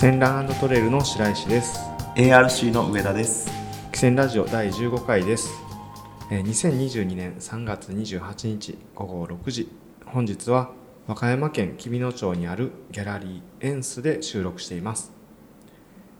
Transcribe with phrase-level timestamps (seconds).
[0.00, 1.78] 戦ラントレイルの白石です。
[2.16, 3.50] ARC の上田です。
[3.92, 5.50] 汽船ラジオ第15回です。
[6.30, 9.68] えー2022年3月28日午後6時。
[10.06, 10.70] 本日は
[11.06, 15.12] 和歌山県紀美野町にあるギャラリーエンスで収録しています。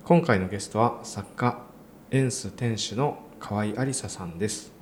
[0.04, 1.62] 今回のゲストは作家
[2.10, 4.74] エンス店主の河合有沙さんです。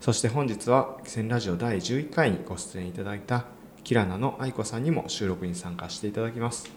[0.00, 3.46] そして本日は汽船ラジオ第11回にご出演いただいた
[3.84, 6.70] キラナの愛子さんにも収録に参加していただきます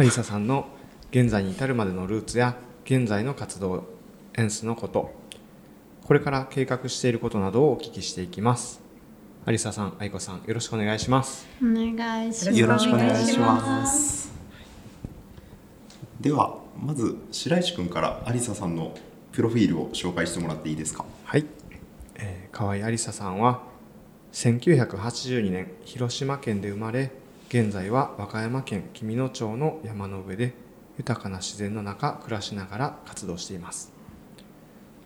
[0.00, 0.68] 有沙さんの
[1.10, 3.84] 現在に至るまでのルーツや現在の活動
[4.34, 5.12] エンスのこと
[6.04, 8.80] これから計画していることなどをお聞きしていきます。
[9.46, 11.46] 有沙さん愛子さんよろしくお願いします。
[11.60, 12.58] お願いします。
[12.58, 14.32] よろしくお願いします。
[16.20, 18.94] ではまず白石君から有沙さんの
[19.32, 21.04] プロフィールを紹介してもらっていいですか？
[21.24, 21.44] はい、
[22.14, 23.62] えー、河合有沙さんは
[24.32, 27.10] 1982年広島県で生まれ
[27.48, 30.52] 現在は和歌山県紀美野町の山の上で
[30.98, 33.90] 豊かな自然の中暮らしながら活動しています。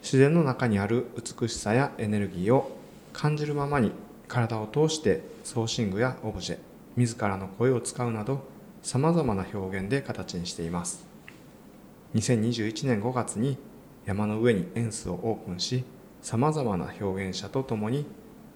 [0.02, 1.06] 自然の中にある
[1.40, 2.76] 美しさやエネルギーを
[3.12, 3.92] 感じるままに
[4.26, 6.58] 体を通してソーシングやオブジェ
[6.96, 8.42] 自らの声を使うなど
[8.82, 11.06] さまざまな表現で形にしています。
[12.16, 13.56] 2021年5月に
[14.04, 15.84] 山の上にエンスをオープンし
[16.20, 18.04] さまざまな表現者とともに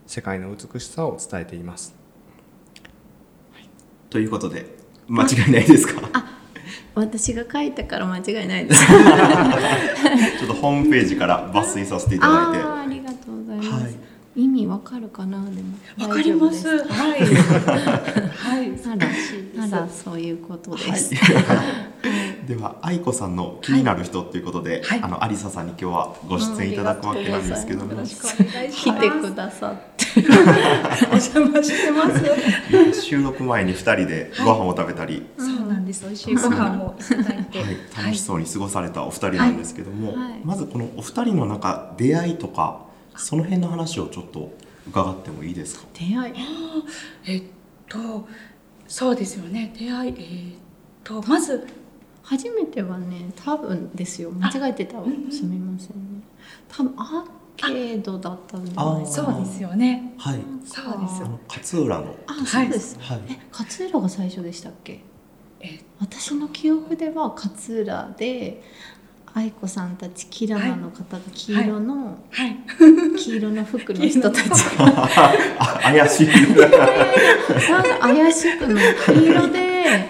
[0.08, 1.95] 世界の美しさを伝えています。
[4.16, 4.64] ということで
[5.08, 6.00] 間違いないですか？
[6.94, 8.80] 私が書いたから間違いないです。
[8.88, 13.84] ちょっとホームページから抜粋させていただいてあーありがとうございます。
[13.84, 13.95] はい
[14.36, 15.42] 意味わかるかな？
[15.50, 16.08] でも。
[16.08, 16.84] わかります。
[16.84, 17.20] はい。
[17.24, 18.70] はい。
[18.70, 21.14] ですかならならそういうことです。
[22.46, 29.00] では愛子さんの気になる人ということで、はいあの有沙さんに今日はご出演いただくわけなんですけども、よろしくお願いし来。
[29.00, 30.06] てくださって。
[31.10, 33.02] お邪魔してます。
[33.02, 36.04] 収録前に2人でご飯を食べたり、そうなんです。
[36.04, 37.62] 美味しいご飯もいただいて。
[37.62, 42.85] はい、楽しそうに過ごされたお二人なんですけども、はいはいまずこのお二人の中出会いとか
[43.16, 44.52] その辺の話をちょっと
[44.88, 45.86] 伺ってもいいですか？
[45.94, 46.34] 出会い。
[47.26, 47.42] えっ
[47.88, 48.26] と、
[48.86, 49.74] そうですよね。
[49.78, 50.56] 出会い、えーっ
[51.04, 51.66] と、まず、
[52.22, 54.30] 初めてはね多分ですよ。
[54.32, 55.30] 間違えてたらうんうん。
[55.32, 56.22] すみませんね。
[56.68, 57.24] 多分アー
[57.56, 60.12] ケードだったんじゃないかそうですよね。
[60.18, 60.40] はい。
[60.64, 62.16] そうですあの勝浦の。
[62.26, 62.98] あそうです。
[63.00, 63.20] はい。
[63.28, 65.00] え勝浦が最初でしたっけ？
[65.60, 68.60] え私の記憶では勝浦で
[69.36, 72.56] 愛子さんたちキラナの方が黄色の、はい。
[73.18, 74.50] 黄色の服の人たち。
[74.78, 76.26] あ 怪しい。
[76.26, 78.94] なんか怪しくない。
[79.04, 80.08] 黄色で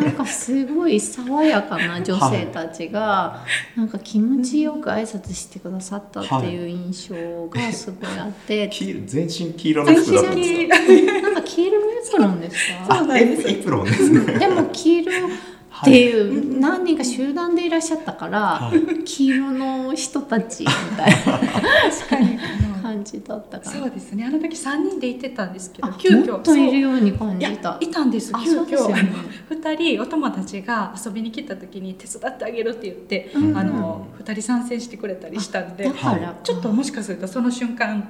[0.00, 0.98] なんかすごい。
[0.98, 3.44] 爽やかな女性たちが、
[3.76, 6.64] なんか気持ちよく挨拶してくださったってい。
[6.64, 8.18] う印象がすごい。
[8.18, 12.56] あって、黄全身黄色の服だったんですかなんか黄色のエプロンです
[12.88, 15.12] かそうなんですエプロンですねでも黄色
[15.80, 19.04] っていう何人か集団でいらっしゃったから、はい。
[19.04, 22.38] 黄色の人たちみたいな確かに。
[22.38, 23.70] あの感じだったから。
[23.70, 24.24] そうですね。
[24.24, 26.32] あの時三人で行ってたんですけど、あ急遽。
[26.32, 27.76] もっといるように感じた。
[27.80, 28.30] いたんです。
[28.32, 29.12] あ急遽、ですよね。
[29.48, 33.56] 二人お友達が遊びに来た時に手伝ってあげるって言って、うん。
[33.56, 38.08] あの二人参戦してくれたりしたんでだから、ちょっともしかするとその瞬間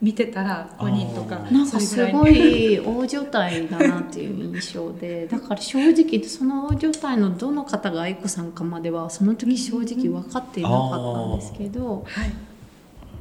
[0.00, 3.30] 見てたら5人とかなんかすごいい大所帯
[3.68, 12.32] だなっていう印象で だから正直その大所帯のどの方が愛子さんかまではその時正直分かっていなかったんですけど、はい。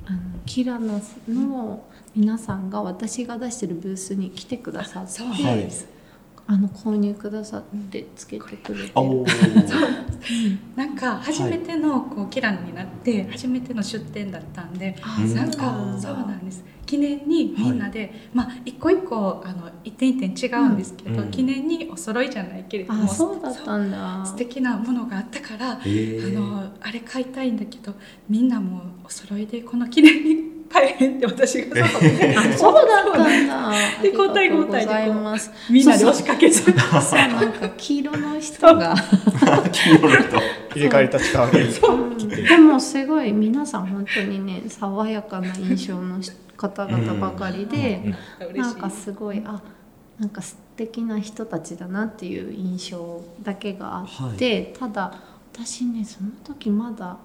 [0.08, 1.84] あのキラナの
[2.16, 5.88] 皆さんが私が出してるブースに来てくださって、はいです、
[6.48, 8.92] あの購入くださってつけてくれて。
[8.94, 9.96] あおー
[10.76, 15.36] なんか初めてのこうキランになって初めての出店だったんであうん。
[15.36, 16.64] なんかそうなんです。
[16.86, 21.32] 記念にみんなで、まあ一個一個あの一点一点違うんですけど、うん。
[21.32, 24.24] 記念にお揃いじゃないけれどもあそうだったんだ。
[24.26, 27.96] 素敵なものがあったから、あのあれ買いたいんだけど
[28.30, 31.88] みんなもお揃いでこの記念に買えへんって私が
[32.58, 33.44] そうだった。
[33.44, 33.72] んだ。
[34.02, 34.92] で交代交代で。
[35.70, 36.54] みんなで押しかけて。
[36.54, 38.96] そうなんか黄色の人が、
[39.72, 40.38] 黄色の人。
[40.76, 42.26] 入れ替わり立ち替わりう。
[42.26, 46.20] んでもすごい皆さん本当にね爽やかな印象の
[46.58, 48.14] 方々ばかりで、
[48.54, 49.62] なんかすごいあ
[50.20, 55.14] なんか素敵な人たちだなっていう印象だけがあって、ただ
[55.54, 57.18] 私ねその時まだ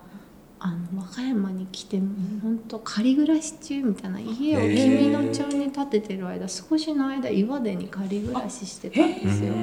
[0.62, 9.54] あの和歌山に来て本当仮暮らし中みたいな家をへー紀美野町に建ててる間少しの間岩手に仮暮らししてたんですよ。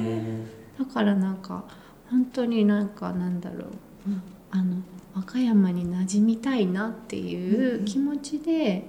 [0.78, 1.64] だからなんか
[2.10, 3.68] 本当になんかなんだろう、
[4.50, 4.82] あの
[5.14, 8.84] 和歌山に馴染みたいなっていう気持ちで、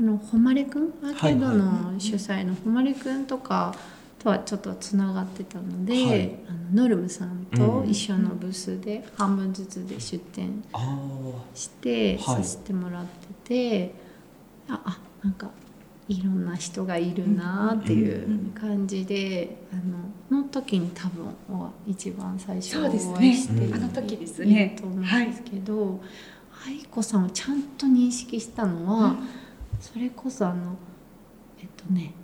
[0.00, 3.74] あの誉くんアーケードの主催の誉くんとか
[4.22, 6.30] とはちょっとつながってたので、はい。
[6.48, 10.98] あのノルムさんと一緒のブースで半分ずつで出店あ
[11.54, 12.42] してはい。
[12.42, 13.04] させてもらっ
[13.44, 13.94] てて、
[14.68, 15.50] ああなんか
[16.08, 24.76] いろんな人がいるなっていう感じで、あのの時に多分お一番最初お会いしてねるあの時ですね。
[24.78, 26.00] と思うんですけど、
[26.66, 29.16] 愛子さんをちゃんと認識したのは、
[29.80, 30.76] それこそあの
[31.60, 32.14] えっとね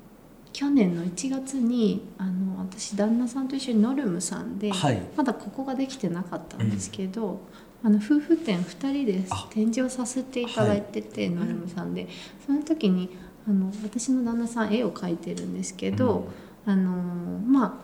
[0.59, 5.01] 去年の1月にあの私旦那さんと一緒にノルムさんで、あはい。
[5.17, 7.39] まだここができてなかったんですけど、
[7.85, 9.47] あの夫婦展2人であ。
[9.51, 12.09] 展示をさせていただいてて、ノルムさんで。
[12.45, 13.17] その時に
[13.47, 16.27] あの私の旦那さん絵を描いてるんですけど、
[16.67, 17.81] あのま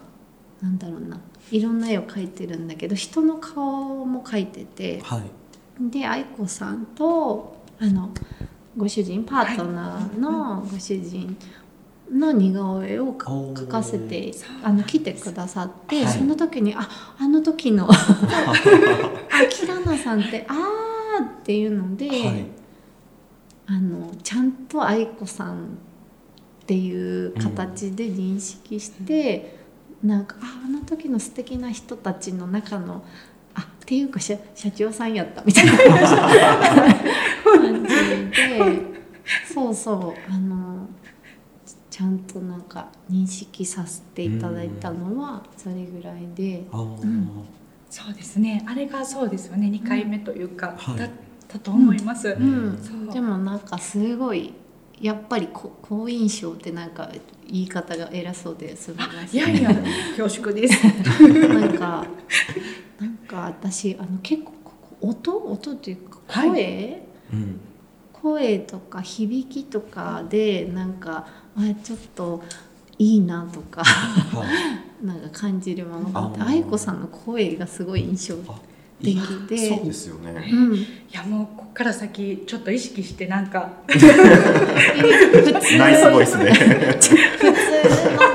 [0.61, 1.21] あなんだろうな。
[1.53, 5.23] いろんな絵を描いてるんだけど人の顔も描いててはい。
[5.93, 8.11] で愛子さんとあの
[8.76, 11.37] ご主人パートナーのご主人
[12.12, 16.12] の似顔絵を描かせてあの来てくださって、はい。
[16.12, 17.96] その時にああの時のあ
[19.50, 22.46] キラナさんってあーっていうので、はい。
[23.66, 25.66] あのちゃんと愛子さんっ
[26.66, 29.58] ていう形で認識して、
[30.02, 33.02] なんかああの時の素敵な人たちの中の
[33.54, 35.72] あっていうか社社長さんやったみたいな
[37.44, 38.94] 感じで
[39.52, 40.88] そうそうあの
[41.94, 46.64] ちゃんとなんか認識させていただいたのはそれぐらいで。
[46.73, 47.02] あー。
[47.02, 47.44] うん
[47.88, 48.64] そうですね。
[48.67, 49.69] あれがそうですよね。
[49.69, 50.99] 2回目というか、はい。
[50.99, 51.11] だっ
[51.46, 53.08] たと思います、うん。
[53.12, 54.52] でもなんかすごい
[55.00, 57.08] やっぱりこ好印象ってなんか
[57.46, 59.70] 言い方が偉そうですみませんいやいや
[60.17, 60.76] 恐縮です。
[61.49, 62.05] なんか
[62.99, 65.37] なんか私あの結構ここ音？
[65.37, 67.02] 音っていうか声、はい。
[67.32, 67.61] うん。
[68.12, 72.42] 声とか響きとかでなんかあちょっと
[72.98, 74.44] いいなとかは
[75.02, 75.04] い。
[75.04, 78.58] なんか感じるものがあって愛子さんの声がすごい印象あ
[79.02, 79.16] 的
[79.48, 79.68] で。
[79.68, 80.48] そうですよね。
[80.50, 83.70] うん、いやもうこっから先ちょっと意識してなんか。
[83.86, 87.14] 普通ナイスボイスで普通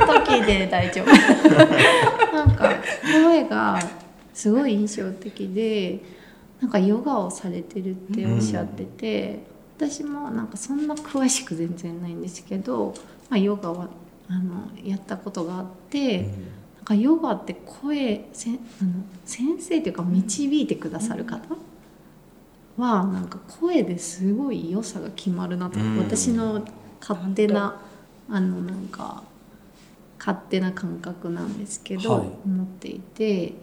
[0.07, 1.11] の時で大丈夫。
[2.35, 2.75] なんか
[3.11, 3.79] 声が
[4.33, 5.99] すごい印象的で
[6.61, 9.39] なんかヨガをされてるっておっしゃってて、
[9.79, 12.93] 私もなんかそんな詳しく全然ないんですけど、
[13.29, 13.87] まあ、ヨガは
[14.27, 18.59] あのやったことがあって、なんかヨガって声せあの
[19.25, 21.55] 先生というか導いてくださる方
[22.77, 25.97] はなんか声ですごい良さが決まるなと、うん。
[25.97, 26.61] 私の
[26.99, 27.81] 勝手な
[28.29, 29.23] あのなんか
[30.19, 32.27] 勝手な感覚なんですけど、はい。
[32.45, 33.53] 思っていて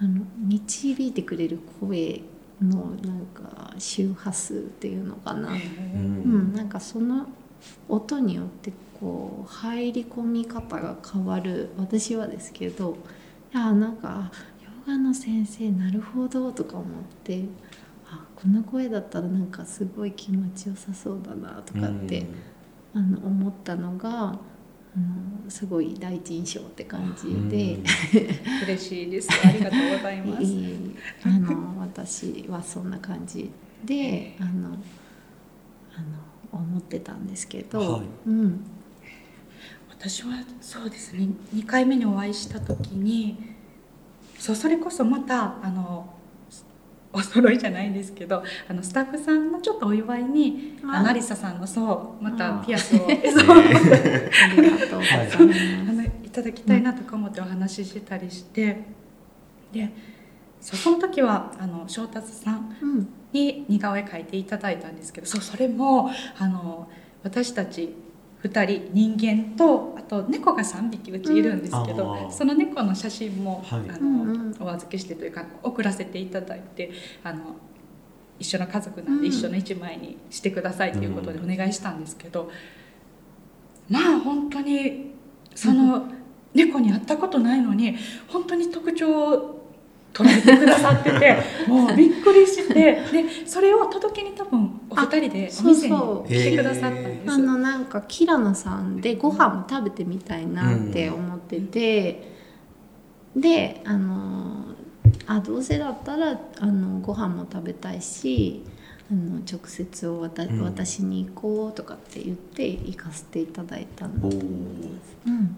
[0.00, 2.22] あの導いてくれる声
[2.60, 6.52] のなんか周波数っていうのかな、ううん。
[6.52, 7.26] ん、なんかその
[7.88, 12.96] 音によってこう入り込み方が変わる私はですけど
[13.52, 14.30] いやなんか
[14.62, 16.86] ヨガの先生なるほどとか思っ
[17.24, 17.44] て
[18.10, 22.26] あこの声だったらなんかすごい気持ちよさそうだなとかって、
[22.94, 24.38] あの思ったのが
[24.98, 27.78] あのすごい第一印象って感じで。
[28.64, 29.28] 嬉しいです。
[29.44, 30.42] ありがとうございます。
[30.42, 33.50] いいあの私はそんな感じ
[33.84, 34.76] であの
[35.94, 38.02] あの思ってたんですけど、はい。
[38.26, 38.64] うん、
[39.88, 41.28] 私はそうですね。
[41.54, 43.56] 2回目にお会いした時に
[44.38, 46.17] そうそれこそまたあの
[47.12, 51.12] お揃いじゃないんですけどあのスタッフさんのちょっとお祝いにあ。
[51.12, 52.64] リサさんのそうまたあ。
[52.64, 53.08] ピアスを あ
[55.92, 58.84] のいただきたいなとか思ってお話ししてたりして
[59.72, 59.90] で
[60.60, 62.76] その時はあの翔達さん。
[63.32, 66.88] に似顔絵描いていただいたんですけどそうそれもあの
[67.22, 67.94] 私たち
[68.44, 73.80] 2人人間とあと猫が3匹うちいるんですけど、うんその猫の写真も、はい。
[73.90, 74.56] あのうんうん。
[74.60, 76.90] お預けしてというか送らせていただいて
[77.24, 77.56] あの
[78.38, 79.32] 一緒の家族なんでうん。
[79.32, 82.50] 一緒の一枚にしてくださいということでお願いしたんですけど、
[83.88, 85.14] まあ本当に
[85.54, 86.06] その
[86.54, 87.96] 猫に会ったことないのに
[88.28, 89.58] 本当に特徴を
[90.12, 91.36] 捉えてくださってて
[91.68, 93.02] もうびっくりしてで
[93.46, 94.70] それを届けに多分お
[95.04, 97.30] 二人でお店に来てくださったんです。
[97.32, 102.32] あのなんかキラナさんでご飯も食べてみたいなって思ってて、
[103.36, 104.74] であの
[105.26, 108.64] あどうせだったらあのご飯も食べたいし
[109.10, 110.62] あの直接おわたうん。
[110.62, 114.50] 私に行こうとかって言って行かせていただいたんだと思いま
[115.04, 115.16] す。
[115.26, 115.56] うん。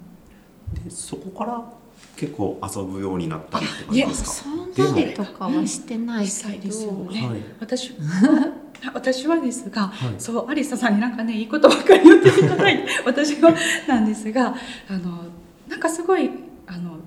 [0.85, 1.80] でそこから
[2.17, 4.51] 結構遊ぶようになったりって感いやじですか？
[4.51, 7.41] そんなにとかはしてないけですよど、ねはい。
[7.61, 8.53] 私は
[8.95, 10.15] 私はですが、はい。
[10.19, 13.55] そうアリサさんになんかねいいことばっかり言っていただいて 私は
[13.89, 14.55] なんですが
[14.89, 15.25] あの
[15.69, 16.31] なんかすごい
[16.67, 16.99] あの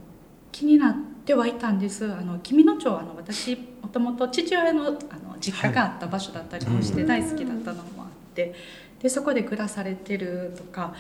[0.52, 0.96] 気になっ
[1.26, 2.06] てはいたんです。
[2.06, 4.98] あの君野町あの私もともと父親のあの
[5.40, 8.54] 実家があった場所だったりもして大好きだったのもあって。
[9.02, 10.94] でそこで暮らされてるとか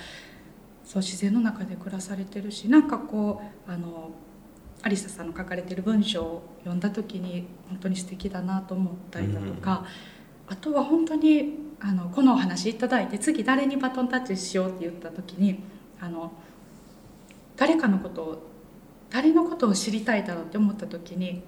[0.94, 4.12] そう自然の中で暮らされてるしなんかこうあの
[4.84, 9.86] アリサさんの書かれてる文章を読んだ時に本当に素敵だなと思ったりだとか、
[10.48, 15.64] あとは本当にあのこのお話いただいて次誰にバトンタッチしようって言った時に
[16.00, 16.32] あの
[17.56, 18.44] 誰かのことを
[19.10, 21.42] 誰のことを知りたいだろうって思った時に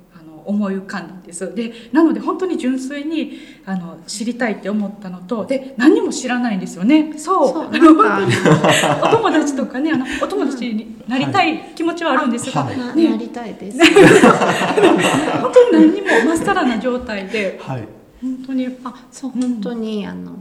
[0.45, 1.53] 思い浮かんだんです。
[1.55, 7.13] でなので本当に純粋にあの知りたいって思ったのとで何も知らないんですよね。
[7.17, 7.67] そう。
[7.67, 12.77] お友達とかねあのお友達になりたい気持ちはあるんですが、はい。
[12.77, 13.09] なね。
[13.09, 13.79] なりたいです。
[15.41, 17.87] 本当に何にもまっさらな状態ではい。
[18.21, 20.37] 本当にあそう本当にあのこ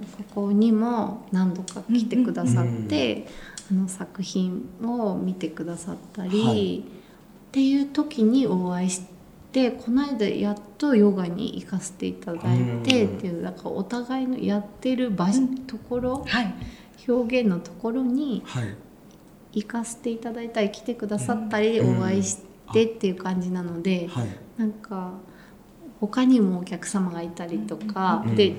[0.47, 3.27] こにも何度か来てくださって、
[3.71, 6.79] あの作品を見てくださったり、はい。
[6.79, 6.83] っ
[7.55, 9.13] ていう時にお会いして
[9.71, 13.17] この間やっとヨガに行かせていただいてうん。
[13.19, 16.55] っていうだからお互いのやってる場所、うんところはい。
[17.07, 18.77] 表現のところにはい。
[19.53, 21.99] 行かせていただいたり来てくださったりうん。
[21.99, 22.39] お会いし
[22.73, 24.29] てっていう感じなので、はい。
[24.57, 25.13] なんか
[26.01, 28.37] 他にもお客様がいたりとか、うん。
[28.37, 28.55] で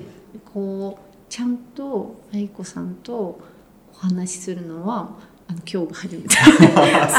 [0.52, 3.40] こうちゃんと愛子さんとお
[3.94, 5.10] 話しするのは
[5.48, 6.28] あの今日が初めて。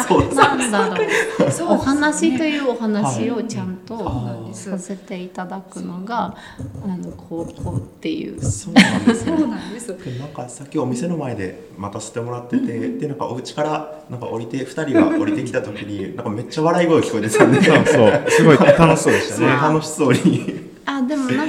[0.08, 0.36] そうです。
[0.36, 0.98] なんだ。
[0.98, 3.78] ろうそうお話とういうお話をちゃんはい。
[3.88, 6.36] とさせていただくのが
[6.84, 8.42] あのこうこうっていう。
[8.44, 9.38] そうなんですね。
[9.38, 9.88] そうなんです。
[9.88, 17.62] でなんかさっきお店の前で待たせてもらってて、でなんかお家からなんか降りて2人が降りてきた時に なんかめっちゃ笑い声聞こえてたんで。
[17.62, 18.26] そうそう。
[18.30, 19.48] すごい楽しそうでしたね。
[19.48, 20.68] 楽しそうに。
[20.86, 21.46] あでもな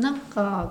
[0.00, 0.70] なんか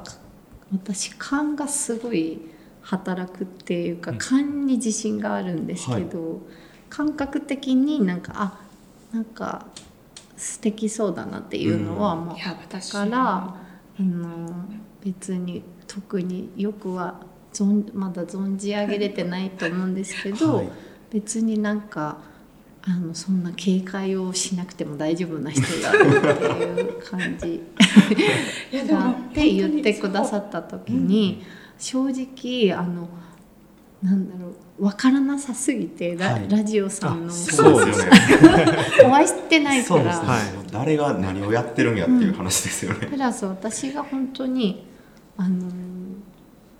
[0.72, 2.40] 私勘がすごい
[2.84, 4.18] 働くっていうかうん。
[4.18, 6.42] 勘に自信があるんですけど、
[6.90, 8.60] 感覚的になんかあ
[9.12, 9.66] なんか
[10.38, 12.25] 素敵そうだなっていうのはうん。
[12.25, 12.32] も。
[12.34, 13.56] うあった私から、
[14.00, 14.66] あの
[15.04, 17.22] 別に特によくは
[17.54, 20.70] 存まだ存じ上げれてないと思うんですけど、はい。
[21.12, 22.18] 別になんか
[22.86, 27.62] あのそんな警戒をしなくても大丈夫な人だっていう感じ
[28.92, 31.44] があって言ってくださった時に
[31.84, 33.10] 正直あの
[34.02, 36.50] なんだろう分からなさすぎてラ,、はい。
[36.50, 38.20] ラジオさんのあそうですよね。
[39.06, 40.04] お会いしてないから。
[40.04, 40.72] ね、はい。
[40.72, 44.86] 誰が何をやってるんやっていう話ですよね、 プラス私が本当に
[45.38, 45.68] あの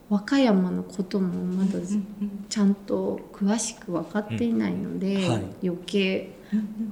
[0.10, 1.80] 和歌山のこともまだ
[2.50, 5.30] ちゃんと詳しく分かっていないので、うん。
[5.30, 5.44] はい。
[5.64, 6.30] 余計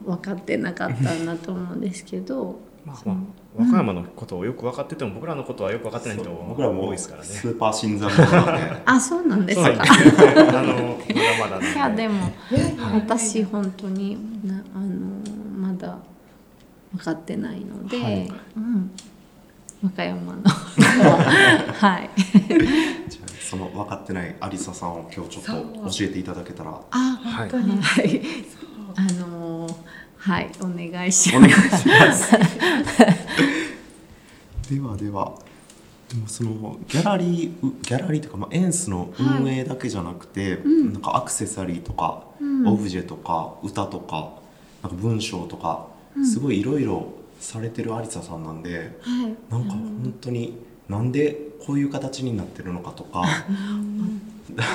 [0.05, 2.59] 分かってなかったなと思うんですけど。
[2.85, 7.27] まあまあ和歌山のことをよく分かってても僕らのことはよく分かってない人僕らも多いですからね。
[7.27, 8.81] スーパー新参者なんで。
[8.85, 9.83] あそうなんですか、あのま
[10.47, 10.63] だ
[11.39, 11.71] まだなんで。
[11.71, 12.75] いやでもいやい。
[12.93, 14.87] 私本当になあの
[15.67, 15.97] まだ
[16.93, 18.33] 分かってないので、はい。
[18.55, 18.91] うん、
[19.83, 20.41] 和歌山の。
[20.47, 22.09] はい。
[23.09, 26.79] じゃあその分かってないアリサさんを今日ちょっと教えていただけたら。
[26.89, 27.81] あはい本当に。
[27.81, 28.09] はい。
[28.09, 28.71] そう。
[28.95, 29.67] あの
[30.21, 31.77] はいお願いします。
[31.79, 32.31] します。
[34.71, 35.33] ではでは
[36.09, 40.93] でもそのギャラリーうギャラリーというか、まあ、エンスの運営だけじゃなくて、ん。
[40.93, 42.67] なんかアクセサリーとか、うん。
[42.67, 44.33] オブジェとか歌とか
[44.83, 46.27] なんか文章とか、うん。
[46.27, 47.07] すごいいろいろ
[47.39, 49.35] されてるアリサさんなんではい。
[49.49, 51.35] なんか本当になんで
[51.65, 53.23] こういう形になってるのかとか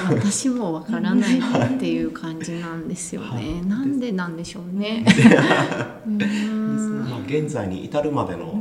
[0.09, 3.67] 私もわからないっていう感じなんですよね、はい。
[3.67, 5.05] なんでなんでしょうね。
[6.07, 8.61] まあ、現在に至るまでの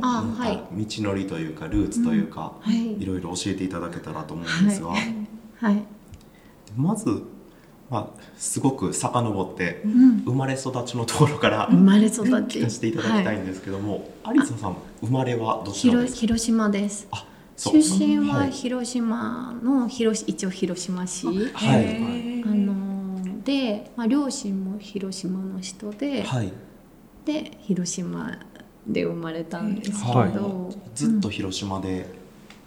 [1.02, 3.00] のりというかルーツというか、はい。
[3.00, 5.82] いろいろ教えていただけたらと思うんですが、はい、
[6.76, 7.22] まず、
[7.90, 12.58] まあ、すごく遡ってうん、生まれ育ちのところから生まれ育ち。
[12.58, 16.20] 聞かせていただきたいはいんですけども、アリサさん生まれはどちらですか？
[16.20, 17.06] 広広島です。
[17.12, 17.24] あ
[17.56, 18.50] 出身ははい。
[18.52, 21.96] 広島の広一応広島市、はい。
[22.44, 26.52] あのーで、まあ、両親も広島の人で、はい。
[27.24, 28.38] で広島
[28.86, 30.32] で生まれたんですけど、はい。
[30.94, 32.06] ずっと広島で、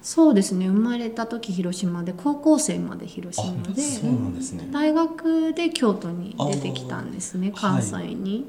[0.01, 0.67] そうですね。
[0.67, 3.81] 生まれた時広島で高校生まで広あ島で。
[3.81, 4.67] そうなんですね。
[4.71, 8.47] 大学で京都に出てきたんですね関西に。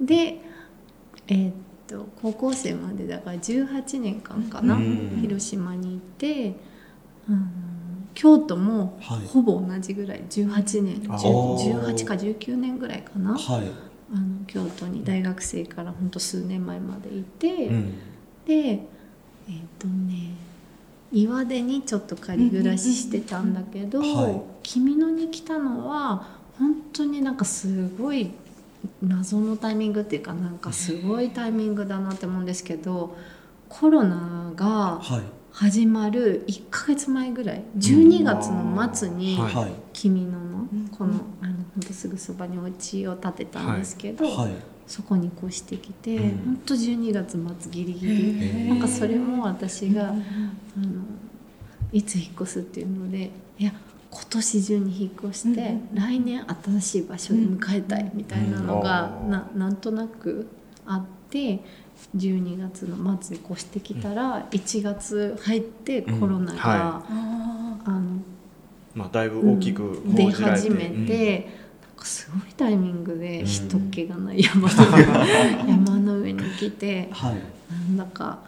[0.00, 0.40] で
[1.28, 1.54] えーっ
[1.94, 5.18] と高校生までだから18年間かな、うん。
[5.20, 6.54] 広島にいて、
[7.28, 9.26] うん、京都もはい。
[9.26, 13.40] ほぼ同じぐらい18年あ10ー18か19年ぐらいかなはい、
[14.12, 17.94] あの京都に大学生からほんと数年前までいて、うん、
[18.46, 18.80] でえっ、
[19.78, 20.30] とね
[21.12, 24.42] 岩手にちょっと仮暮らししてたんだけど、はい。
[24.64, 26.26] 君野に来たのは
[26.58, 28.32] 本当になんかすごい
[29.02, 33.16] 謎のタイミングっていうかなんかすごいタイミングだなって思うんですけど
[33.68, 34.66] コロナが
[35.00, 35.22] はい。
[35.54, 40.88] 始まる1ヶ月前ぐらい12月の末にはいはい「君の」のうん。
[40.88, 44.52] このあのほんとすぐそばにお家を建てたんですけど、はい。
[44.88, 46.44] そこに越してきて、うん。
[46.44, 48.68] ほんと12月末ギリギへリー。
[48.68, 50.18] なんかそれも私が、うん。
[50.76, 51.02] あの
[51.92, 53.72] いつ引っ越すっていうのでいや
[54.14, 60.46] 今年中に引っ越して、うん来年新しい場所で迎えたいみたいなのが、うんななんとなく
[60.86, 61.60] あって
[62.16, 68.20] 12月の末に越してきたら、1月入ってコロナが、はああの
[68.94, 71.48] まあだいぶ大きく出始めて、
[71.82, 73.46] なんかすごいタイミングでうん。
[73.46, 77.34] 人っ気がない山の上 山の上に来てはい。
[77.70, 78.38] なんだか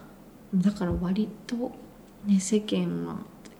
[0.54, 1.72] だから割と、
[2.26, 3.16] ね、世間は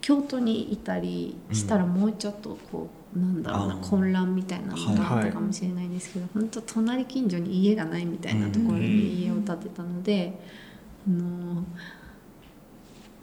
[0.06, 10.38] 京都にいたりしたらもうちょっとこう、なんだろうな混乱みたいなのがあっはいたかもしれないんですけど、本当隣近所に家がないみたいなところに家を建てたので、
[11.08, 11.64] あの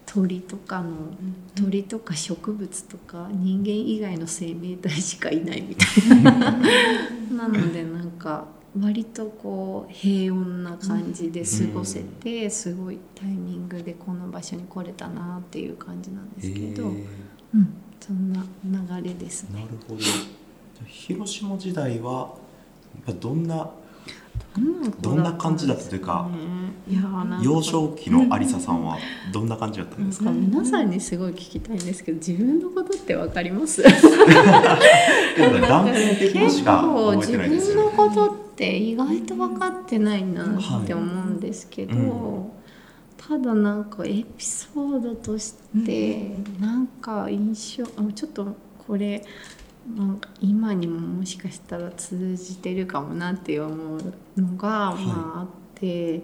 [0.06, 0.92] 鳥とかの
[1.56, 6.32] 鳥とか植物とか人間以外の生命体しかいないみたいな。
[7.32, 8.46] なのでなんか
[8.80, 17.06] 割とこう平穏な感じで過ごせてすごいタイミングでこの場所に来れたなっていう感じなんですけど、え
[17.56, 18.44] うん、そんな
[19.00, 19.50] 流れですね。
[19.62, 20.00] ーなるほど。
[20.88, 22.34] 広島時代は
[23.20, 23.70] どんな
[25.02, 26.28] どんな感じだったというか
[26.90, 27.02] いや
[27.44, 28.98] 幼少期のありささんは
[29.32, 30.26] どんな感じだったんですか？
[30.26, 33.82] か皆さんにすごい聞きたいんですけど自分のことってわかります？
[33.86, 33.92] 断
[35.86, 42.52] 片的にしか覚えてないです分のよねことって意外と分かってないなって思うんですけど、はいうん。
[43.18, 48.56] ただなんかエピソードとしてなんか印象あちょっと
[48.88, 49.26] これ
[49.96, 55.06] なんか今にももしかしたら通じてるかもなって思うのが、い。
[55.06, 56.22] まああって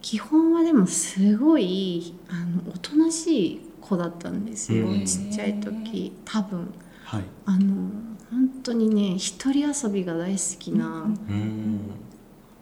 [0.00, 5.04] 基本はでもすごいあのおとなしい子だったんですよ、うん。
[5.04, 6.72] ちっちゃい時多分。
[7.04, 7.24] はい。
[7.46, 11.80] あの本当にね一人遊びが大好きなうん。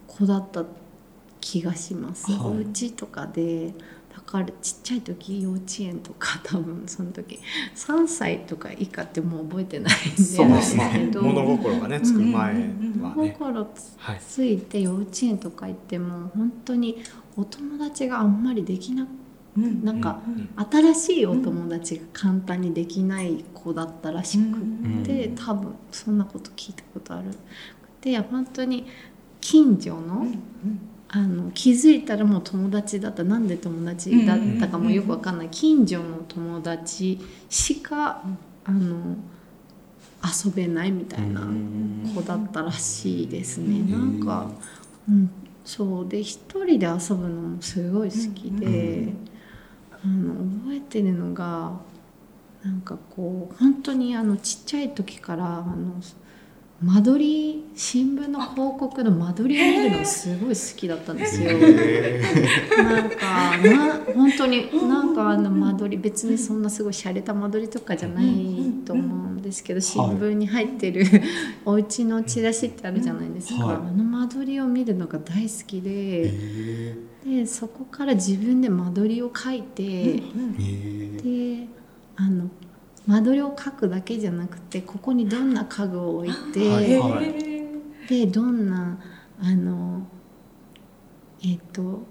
[0.07, 0.63] 子だった
[1.41, 2.41] 気がします、はい。
[2.41, 3.73] お家とかで
[4.15, 7.39] だからちっちゃい時幼稚園とか 多分その時
[7.75, 10.21] 3歳とか以下ってもう覚えてないんで。
[10.21, 11.21] そうですけど。
[11.21, 14.19] ね物心がねつく前は物ね心つはい。
[14.19, 16.97] ついて幼稚園とか行っても本当に
[17.35, 19.07] お友達があんまりできな
[19.57, 19.83] うん。
[19.83, 20.49] なんかうん。
[20.91, 25.03] 新しいお友達が簡単にできない子だったらしくん。
[25.03, 27.25] て、多分そんなこと聞いたことある。
[28.01, 28.85] で本当に
[29.39, 30.27] 近所の,、
[31.07, 33.23] あの気づいたらもう友達だった。
[33.23, 35.49] なんで友達だったかもよくわかんない。
[35.49, 38.23] 近所の友達しか
[38.65, 39.15] あの
[40.23, 41.41] 遊べないみたいな
[42.15, 43.91] 子だったらしいですね。
[43.91, 44.49] なんか、
[45.09, 45.29] うん、
[45.65, 46.07] そう。
[46.07, 49.13] で一人で遊ぶのもすごい好きで、
[50.03, 51.71] あの覚えてるのが
[52.63, 56.01] なんかこう本当にあのちっちゃい時からあの
[56.83, 61.57] 間取り新聞の広告の間取りを見るのすごい好きだったんですよ。
[62.77, 68.25] なんかな本当になんかあの間取り別にそんなすごい洒落た間取りとかじゃない
[68.85, 71.05] と思うんですけど新聞に入ってる
[71.65, 73.75] お家のチラシってあるじゃないですか、はい。
[73.77, 76.27] あの間取りを見るのが大好きで。
[76.27, 81.67] えでそこから自分で間取りを書いて、で
[82.17, 82.49] あの
[83.07, 88.07] 間取りを書くだけじゃなくてここにどんな家具を置いて、はいはい。
[88.07, 88.99] でどんな
[89.39, 90.07] あの
[91.43, 92.03] えっ、と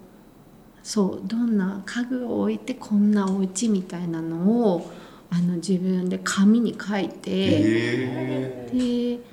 [0.82, 4.90] そうどんな家具を置いてこんなお家みたいなのを
[5.30, 9.32] あの自分で紙に書いて、えで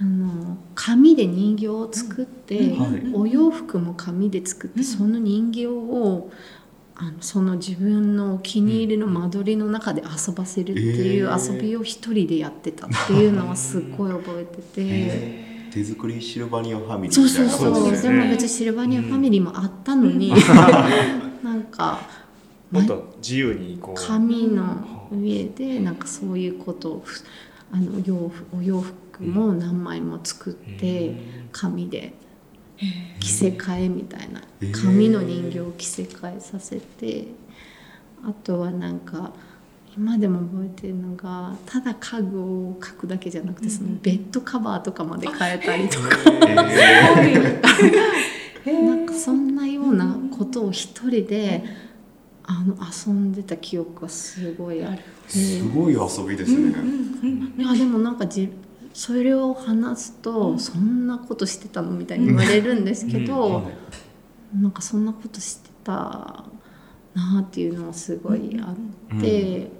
[0.00, 3.14] あの紙で人形を作って、ーはい。
[3.14, 6.30] お洋服も紙で作って、その人形を
[7.02, 11.54] あのその自分のお気に入りの間取りの中で遊ばせるっていうえー。
[11.54, 14.62] 遊びを一人でやってたっていうのはすっごい覚えてて。
[14.78, 15.52] えー。
[15.72, 20.30] 手作りシルバニアファミリーそうみたいそうそうでな感じでも別にシルバニアファミリーもあったのに、
[21.42, 21.98] なんか
[22.70, 24.00] もっと自由にこう。
[24.00, 27.24] 紙の上でなんかそういうことをふ
[27.72, 31.16] あの洋服お洋服も何枚も作って
[31.50, 32.12] 紙で
[33.20, 37.26] 着せ替えみたいな紙の人形を着せ替えさせて
[38.24, 39.32] あとはなんか
[39.96, 46.08] 今でも覚えてるのがただ家具を描くだけじゃなくてそのベッドカバーとかまで変えたりとか。
[48.64, 51.64] なんかそんなようなことを一人で
[52.44, 55.02] あの遊んでた記憶がすごいある。
[55.28, 56.72] すごい遊びですね、
[57.56, 58.50] いやでもなんかじ
[58.94, 63.70] それを話すと、そんなことしてたのみたいに言われるんですけど、
[64.54, 66.44] なんかそんなことしてた
[67.14, 68.74] なっていうのはすごいあ
[69.16, 69.70] って、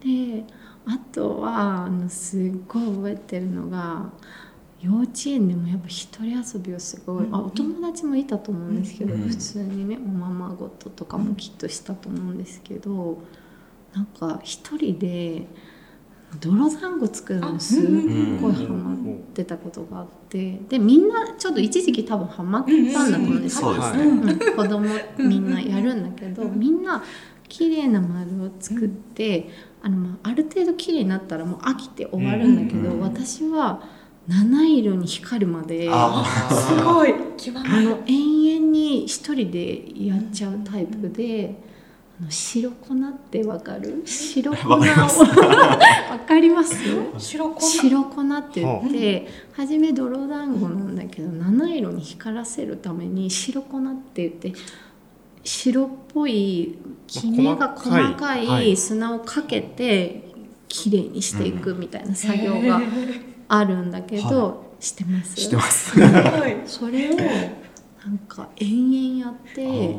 [0.00, 0.44] で
[0.84, 4.10] あとはあのすっごい覚えてるのが
[4.80, 13.18] 幼稚園でもやっぱ一人遊びをすごい、あお友達もいたと思うんですけど、普通にねおままごととかもきっとしたと思うんですけど
[13.94, 15.46] なんか一人で。
[16.40, 17.84] 泥団子作るのすっ
[18.40, 20.58] ごいハマってたことがあって。
[20.68, 27.02] でみんなちょっと一時期多分ハマったんだと思うんですよ、うん、子供みんなやるんだけどみんな
[27.48, 29.48] 綺麗な丸を作って
[29.82, 33.82] あの、まあ、ある程度綺麗になったらもう飽きて終わるんだけど私は
[34.26, 35.88] 七色に光るまです
[36.82, 37.14] ごい。
[37.14, 41.75] あの延々に一人でやっちゃうタイプで。
[42.30, 44.02] 白粉ってわかる？
[44.06, 44.68] 白粉。
[44.68, 44.80] をわ
[46.26, 46.76] かります
[47.18, 47.60] 白粉？
[47.60, 53.82] 白粉って言って、初め泥団子なんだけど七色に光らせるために白粉っ
[54.14, 54.52] て言って
[55.44, 60.24] 白っぽいきめが細かい砂をかけて
[60.68, 62.80] きれいにしていくみたいな作業が
[63.48, 65.36] あるんだけど、してます。
[65.38, 65.92] してます。
[66.66, 69.96] それをなんか延々やって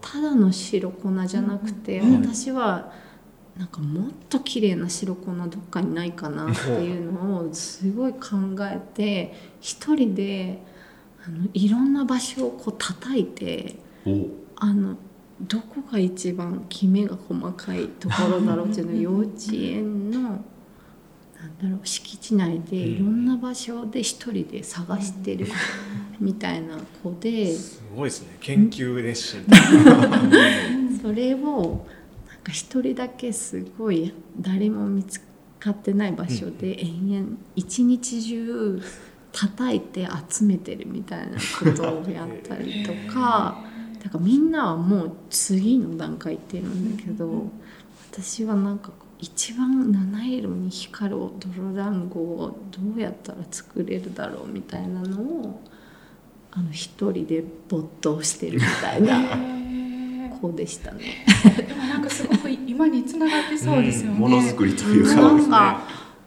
[0.00, 2.92] ただの白粉じゃなくて、うん、私は
[3.56, 10.62] なんかもっと綺麗な白粉どっかにないかなっていうのをすごい考えて一人で
[11.26, 13.76] あのいろんな場所をこう叩いて
[14.56, 14.96] あの
[15.40, 20.44] どこが一番きめが細かいところだろうっていうのを 幼稚園の。
[21.36, 25.46] なんだろう敷地内でいろんな場所で一人で探してる
[26.18, 28.36] みたいな子で、すごいですね。
[28.40, 29.44] 研究熱心。
[31.02, 31.86] それを
[32.28, 35.20] なんか一人だけすごい誰も見つ
[35.58, 38.82] かってない場所で延々一日中
[39.32, 43.62] 叩いて集めてるみたいなことをやったりとか
[44.02, 47.50] だからみんなはもう次の段階行ってるんだけど
[48.12, 55.62] 私はなんか一番七色に光る泥団子をどうやったら作れるだろうみたいなのを
[56.56, 59.56] あの一人で没頭してるみたいな。
[60.40, 61.24] 子でしたね。
[61.56, 64.18] でもなんかすごく今につながってそうですよね。
[64.18, 65.82] ものづくりというか、なんか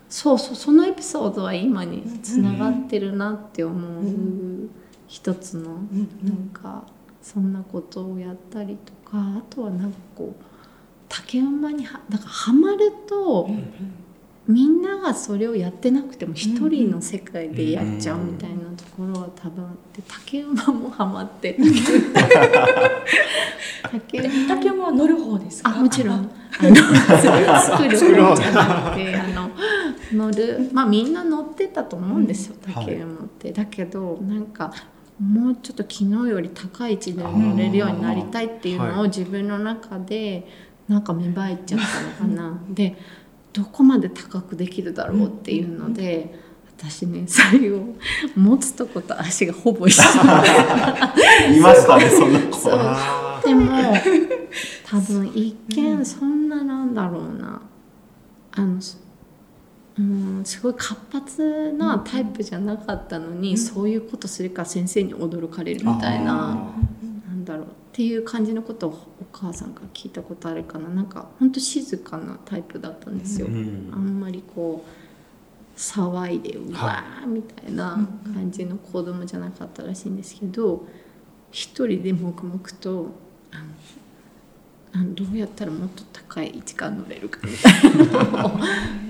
[0.10, 4.70] そうそうそのエピソードは今につながってるなって思う
[5.08, 5.76] 一つの
[6.24, 6.84] なんか
[7.22, 10.44] そんなことをやったりとかあとはなんかこう
[11.08, 13.50] 竹馬にはだからハマると、
[14.50, 21.56] みんながそれをやってなくても一人の世界でやっちゃうみたいなところは多分で竹馬もハマって
[23.84, 25.70] 竹馬竹馬は乗る方ですか？
[25.70, 26.22] あもちろんあ
[26.64, 29.52] の作る方じゃなくてあの
[30.12, 33.52] 乗るまあみんな乗ってたと思うんですよ、竹馬って。
[33.52, 34.74] だけどなんか
[35.22, 40.48] もうちょっと昨日より高い位置で乗れるようになりたいっていうのを自分の中で
[40.88, 41.80] なんか芽生えちゃっ
[42.18, 42.60] たのかな。
[42.72, 42.96] で
[43.54, 46.34] どこまで高くできるだろうっていうので、
[46.78, 47.96] 私ね最後
[48.36, 50.04] 持つとこと足がほぼ一緒。
[51.54, 52.70] いましたねそんな子
[53.46, 53.72] でも
[54.86, 57.62] 多分一見そんななんだろうな。
[58.52, 58.80] あの
[59.98, 66.72] うんすごい活発なタイプじゃなかったのに、そういうことするから先生に驚かれるみたいな
[67.28, 67.68] なんだろう
[68.00, 70.88] っていう感じのことをお母さんから聞いたことあるかな。
[70.88, 78.00] なんかほんと静かなタイプだったんですよ、うん、あんまりこう騒いでうわーみたいな
[78.34, 80.88] 感じの子供じゃなかったらしいんですけど
[81.52, 83.08] 一人で黙々と
[84.94, 88.60] あのどうやったらもっと高い位置から乗れるかみたいなのを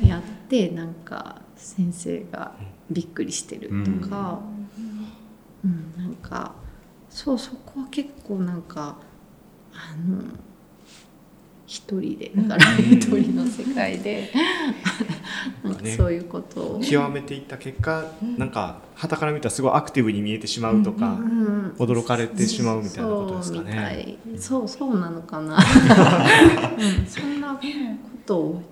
[0.03, 2.55] やってなんか先生が
[2.89, 4.41] びっくりしてるとか、
[5.63, 6.55] うん、うん、なんか。
[7.09, 8.97] そうそこは結構なんか
[9.73, 10.23] あの
[11.69, 14.31] 一人でだから一人の世界で
[15.63, 18.05] なんかそういうことを、極めていった結果、
[18.37, 21.19] なんか旗から見たらすごいアクティブに見えてしまうとか、
[21.77, 24.17] 驚かれてしまうみたいなことですかね。
[24.37, 25.57] そうそうなのかな、
[26.75, 27.61] うん、そんなこ
[28.25, 28.63] とを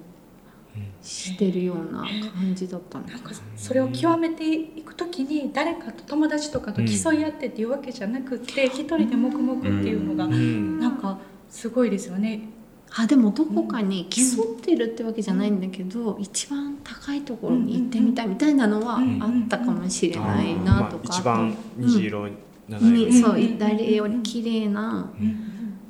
[1.08, 11.18] してるような感じだったんですか、それを極めていく時に誰かと友達とかと競い合ってっていうわけじゃなくて、うん、一人で黙々っていうのが、うん、なんか
[11.50, 12.50] すごいですよね。
[12.92, 22.28] あでもどこかに競ってるってわけじゃないんだけど、うん、一番高いところに行ってみたいみたいなのはあったかもしれないなとか、まあ、一番虹色、
[22.68, 25.10] にそう誰より綺麗な、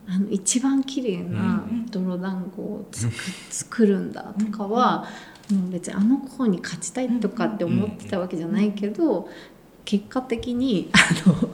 [0.07, 3.11] あの一番綺麗な泥団子を作
[3.49, 5.07] 作るんだとかは
[5.51, 9.29] もう別にあの子に勝ちたいとかって思ってたわけじゃないけど、
[9.85, 11.49] 結果的にあの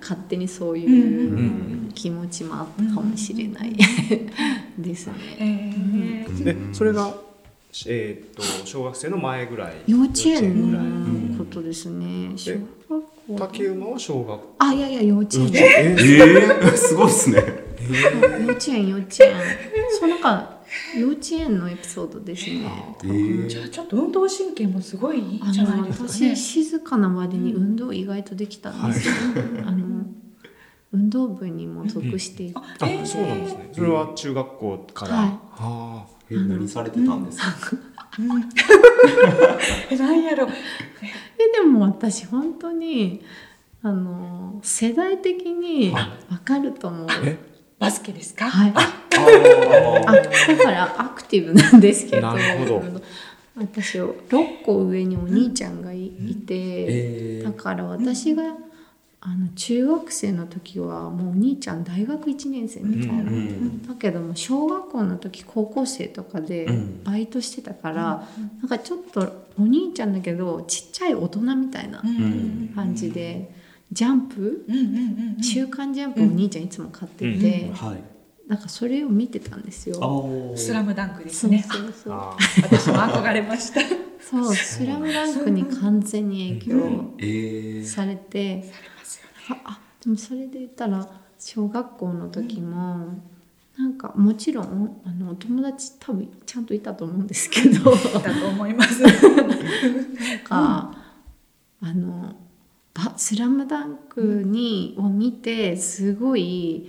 [0.00, 3.76] 勝手にそういう気持ちもあったかもしれない。
[4.78, 5.14] ですね。
[5.38, 6.44] えー。
[6.44, 7.14] でそれが、
[7.86, 9.74] えー、と小学生の前ぐらい。
[9.86, 12.32] 幼稚園ぐらいのことですね。
[12.36, 12.54] 小
[12.88, 15.50] 学校竹馬は小学あいやいや幼稚園。
[15.54, 19.34] ええー、 すごいですね幼稚園幼稚園。
[19.98, 20.56] そうなんか
[20.98, 22.70] 幼稚園のエピソードですね。
[23.04, 23.46] えー。
[23.48, 26.10] じゃあちょっと運動神経もすごいいいじゃないのですかね。
[26.10, 26.36] 私。
[26.36, 29.14] 静かな割に運動意外とできたんですよ。
[29.66, 30.06] あの
[30.92, 32.62] 運動部にも属していて、あ
[33.04, 33.68] そうなんですね。
[33.72, 35.28] それは中学校から、はい。
[35.28, 36.16] はあ。
[36.28, 37.44] え何されてたんですか、
[38.18, 38.22] え
[39.96, 40.22] なん。
[40.22, 40.46] やろ。
[40.46, 40.52] で
[41.54, 43.22] でも私本当に
[43.82, 46.08] あの世代的にわ
[46.44, 47.06] かると思う。
[47.78, 48.48] えバスケですか？
[48.48, 48.72] はい。
[48.74, 48.92] あ
[50.06, 50.22] あだ
[50.64, 52.22] からアクティブなんですけど。
[52.22, 52.82] なるほど。
[53.56, 56.10] 私6個上にお兄ちゃんがい,、
[56.46, 56.54] て、
[57.38, 58.42] えだから私が
[59.22, 67.02] あの中学生の時はもうお兄ちゃん大学1年生みたいな、んだけども小学校の時高校生とかでうん。
[67.04, 68.28] バイトしてたから、
[68.60, 72.72] なんかちょっとお兄ちゃんだけどちっちゃい大人みたいなうん。
[72.74, 73.50] 感じで、
[73.92, 74.64] ジャンプ？
[74.68, 75.42] うんうんうんうん。
[75.42, 80.54] 週刊ジャンプをお兄ちゃんいつも買ってて、はいなんかそれを見てたんですよ。
[80.54, 81.64] スラムダンクですそうね。
[81.68, 82.12] そうそう。
[82.12, 83.80] あ私も憧れました。
[84.20, 88.64] そう、スラムダンクに完全に影響えー、されて、
[89.50, 91.08] ああでもそれで言ったら
[91.40, 93.20] 小学校の時も、
[93.76, 99.02] なんかもちろんあのお友達多分ちゃんといたと思うんですけど、なんだと思います。
[100.44, 100.96] か、
[101.80, 102.45] あのば
[103.16, 106.88] スラムダンクにを見てすごい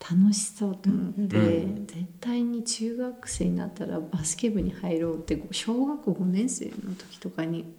[0.00, 1.86] 楽しそうと思って、うん。
[1.86, 7.74] 絶対に中学生になったらバスケ部に入ろうって小学校5年生の時とかに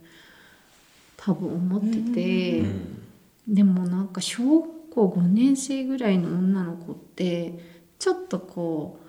[1.16, 3.02] 多分思ってて、うん。
[3.48, 7.58] でもなんか小学校5年生ぐらいの女の子って
[7.98, 9.00] ちょっとこ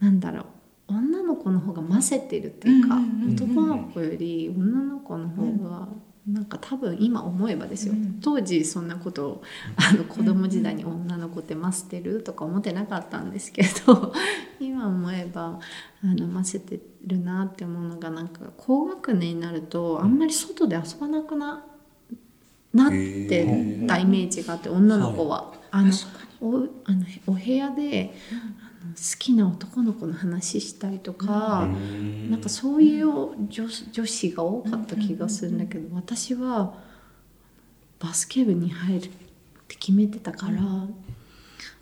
[0.00, 0.44] うなんだろう
[0.88, 2.96] 女の子の方がませてるっていうか、
[3.28, 5.88] 男の子より女の子の方が
[6.26, 8.18] なんか多分今思えばですよ、うん。
[8.20, 9.42] 当時そんなことを
[9.76, 14.12] あの子供時代に女の子ってませてるとか思ってなかったんですけど
[14.58, 15.60] 今思えば
[16.02, 21.64] あのませてるなって思うのがなんか高学年になるとあんまり外で遊ばなくな
[22.74, 25.54] なってたイメージがあって女の子は。
[25.70, 25.92] あの
[26.40, 28.14] おあのお部屋で、
[28.94, 32.30] 好きな男の子の話したりとか、うん。
[32.30, 33.08] なんかそういう
[33.48, 36.74] 女女子が多かった気がするんだけど、私は
[37.98, 39.08] バスケ部に入るっ
[39.68, 40.60] て決めてたから、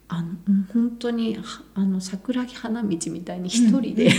[0.09, 1.43] あのうん本当には
[1.75, 4.11] あの桜木花道みたいに一人で、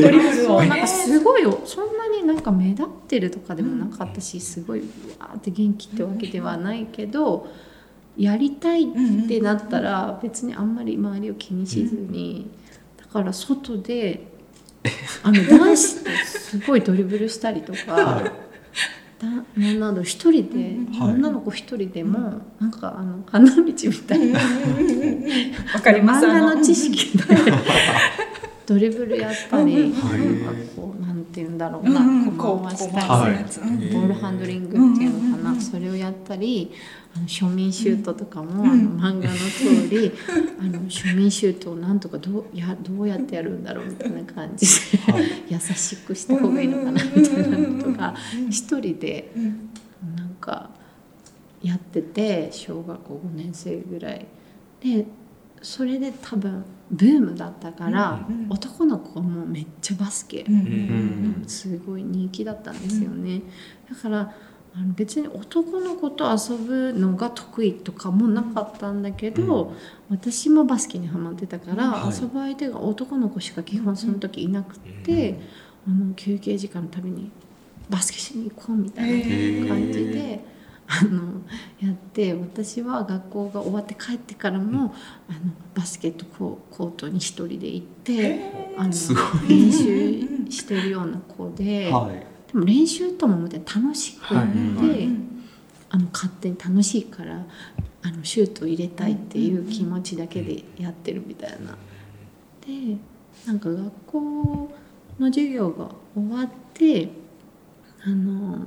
[0.00, 4.84] ドリブルをなんかすごいそんなになんか目立ってるとかでもなかったしすごいう
[5.18, 7.48] わーって元気ってわけではないけど
[8.16, 12.50] やりたいってなったら別にあんまり周りを気にしずに
[12.96, 14.26] だから外で
[15.22, 18.22] あの男子ってすごいドリブルしたりとか。
[19.22, 21.14] だなんなど一人で、はい。
[21.14, 24.40] 女の子一人でもなんかあの花道みたいな
[25.72, 26.26] わかります。
[26.26, 26.62] 漫画あの。
[26.62, 27.24] 知識で
[28.66, 30.08] ドリブルやったり、なんか
[30.76, 33.06] こうなんて言うんだろうな、うんうんこう回したり、
[33.92, 36.72] ボールハンドリングっていうのかな、それをやったり
[37.14, 40.12] あの庶民シュートとかも、あの漫画の通り
[40.58, 44.72] あの庶民シュートをなんとかどうやどうやってやるんだろうみたいな感じで、
[45.48, 48.14] 優しくした方がいいのかなみたいなのとか
[48.48, 49.30] 一人で
[50.16, 50.70] なんか
[51.62, 54.26] やってて小学校5年生ぐらい
[54.80, 55.06] で
[55.62, 58.50] それで多分ブームだったから、うんうん。
[58.50, 61.44] 男の子もめっちゃバスケ、うんうん。
[61.46, 63.42] すごい人気だったんですよね、
[63.88, 64.34] だから
[64.74, 69.74] あの別に男の子と遊ぶのが得意とかもなかったんだけど、
[70.08, 72.14] 私もバスケにハマってたから、はい。
[72.14, 75.38] 遊ぶ相手が男の子しか基本その時いなくって、
[75.86, 77.30] あの休憩時間のたびに
[77.90, 80.52] バスケしに行こうみたいな感じで。
[80.88, 81.40] あの
[81.80, 84.94] やって私は学校が終わって帰ってからも
[85.26, 88.92] あのバスケットココートに一人で行ってあの
[89.48, 95.32] 練習してるような子で、はいでも練習とも思って楽しくて、はい。
[95.94, 97.44] あの勝手に楽しいから
[98.02, 101.76] あのシュート入れたいっていう気持ちだけでやってるみたいな。
[102.66, 102.96] で
[103.46, 104.72] なんか学校
[105.18, 107.10] の授業が終わって
[108.04, 108.66] あの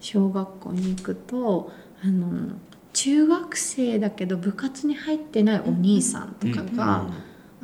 [0.00, 1.70] 小学校に行くと
[2.02, 2.56] あの
[2.92, 7.06] 中学生だけど部活に入ってないお兄さんとかが、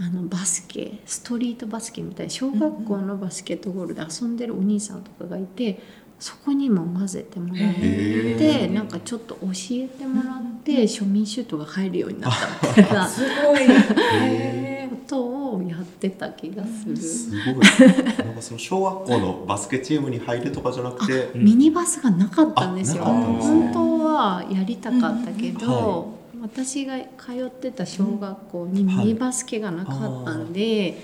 [0.00, 5.80] あのバスケストリートバスケみたいな小学校のバスケットボールで遊んでるお兄さんとかがいて
[6.20, 16.96] そこにも混ぜてもらっへてなんかちょっと教えてもらって庶民シュートが入るようになったみたいなすごいへことをやってた気がする。
[16.96, 17.64] すごい。
[18.24, 23.04] なんかその小学校のバスケチームに入るとかじゃなくてミニバスがなかったんですよ。
[23.04, 23.10] ね。
[23.40, 26.12] 本当はやりたかったけど、うん。
[26.12, 30.98] うんは私が通ってた小学校にミニバスケがなかったんで、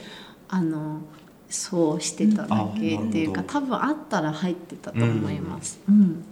[0.49, 1.01] あの
[1.49, 5.81] そうしてただけっていうか、うんあ多分あったら入ってたと思います。
[5.89, 6.25] うん。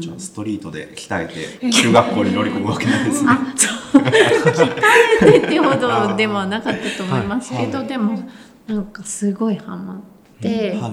[0.00, 3.30] じゃあストリートで鍛えて中学校に乗り込むわけなんですね。
[3.30, 4.02] あ、そう。
[4.02, 7.50] 鍛えてってほどではなかったと思います。
[7.50, 7.86] けど、はい。
[7.86, 8.18] でも
[8.66, 10.88] なんかすごいハマっては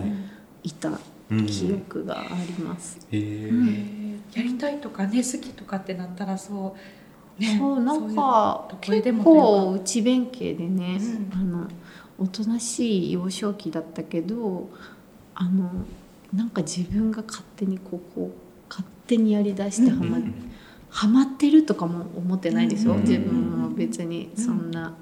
[0.63, 0.67] い。
[0.69, 0.89] いた
[1.32, 1.46] うん。
[1.46, 2.24] 記憶があ
[2.58, 2.98] ります。
[3.12, 6.80] やりたいとかね好きとかってなったらそう
[7.39, 7.58] ね。
[7.58, 11.00] そうなんか結構内弁慶でね、
[11.34, 11.39] うん。
[11.39, 11.67] あの
[12.19, 14.69] おとなしい幼少期だったけど
[15.36, 15.69] あの
[16.34, 18.32] なんか自分が勝手にここ
[18.69, 20.52] 勝手にやりだしてはま,、うん
[20.93, 23.02] はまってるとかも思ってないですよ、うん。
[23.02, 24.93] 自分も別にそんな、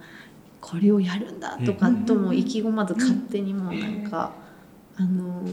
[0.61, 4.31] これをやるんだとかとも意気込まず勝手にもうなんか、
[4.95, 5.43] あの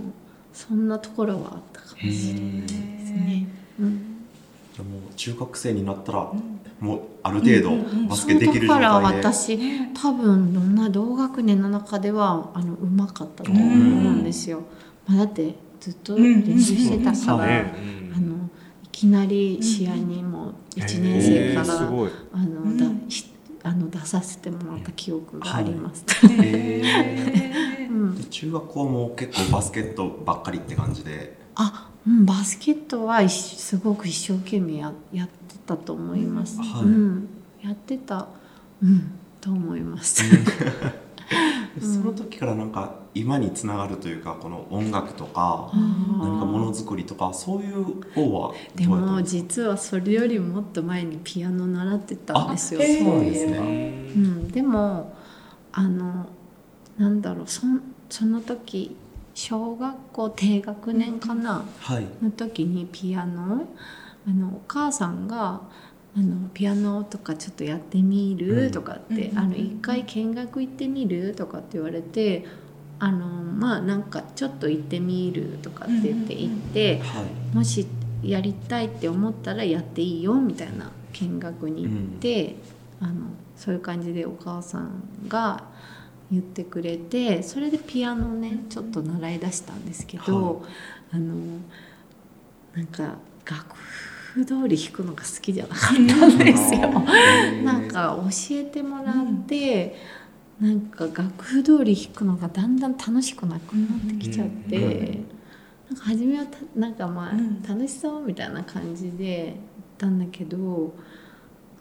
[0.53, 3.49] そんなところはあったかもしれないですね。
[3.81, 4.27] うん。
[4.75, 9.29] じゃあもう中学生になったらうんもうある程度うんうんうんバスケできる状その時から態で。
[9.29, 14.63] 私ね多分どんな同学年の中ではあのうまかったと思うんですよ。
[15.07, 17.73] まあ、だってずっと練習してたから、そうね。
[18.17, 18.37] あの
[18.85, 21.79] いきなり試合にも1年生から。
[21.79, 21.81] あ
[22.45, 23.33] のうんだひ
[23.65, 26.05] あの出させてもらった記憶があります。
[28.31, 31.37] 中学校も結構バスケットばっかりって感じで。
[31.55, 36.59] あ、うん、バスケットは一すごく一生懸命ややってたと思います。
[36.59, 36.83] はい。
[36.83, 37.29] うん、
[37.63, 38.29] やってた、
[38.83, 40.23] うん、と思います。
[41.81, 47.85] その時からなんか今につながるというかこの音楽とか何かものづくりとかそういう
[48.15, 52.81] 方はでも実はそれよりもっと前にピアノ習ってたんですよ。
[52.81, 55.15] そういえば、そううん、でも
[55.73, 56.27] あの
[56.97, 58.97] なんだろうそんその時
[59.39, 62.07] 小学校低学年かなはい。
[62.21, 63.69] の時にピアノ
[64.27, 65.61] あのお母さんが
[66.17, 68.71] あのピアノとかちょっとやってみる、うん。
[68.73, 72.47] とかって、うんあの一回見学行ってみるとかって言われて
[72.99, 77.57] あのまあなんかちょっと行ってみるとかって言って行って、はい。
[77.57, 77.87] もし
[78.25, 82.57] やりたいって思ったらやっていいよみたいな見学に行って、
[83.01, 85.63] あのそういう感じでお母さんが
[86.31, 90.65] 言ってくれてそれでピアノをねちょっと習い出したんですけど、
[91.11, 91.35] あの
[92.75, 96.91] なんか楽譜通り弾くのが好きじゃなかったんですよ。
[97.65, 99.97] なんか教えてもらって、
[100.61, 105.27] なんか楽譜通り弾くのがだんだん楽しくなくなってきちゃって、うん。
[105.89, 107.63] なんか初めはたなんかまあ、うん。
[107.63, 109.55] 楽しそうみたいな感じで行っ
[109.97, 110.95] たんだけど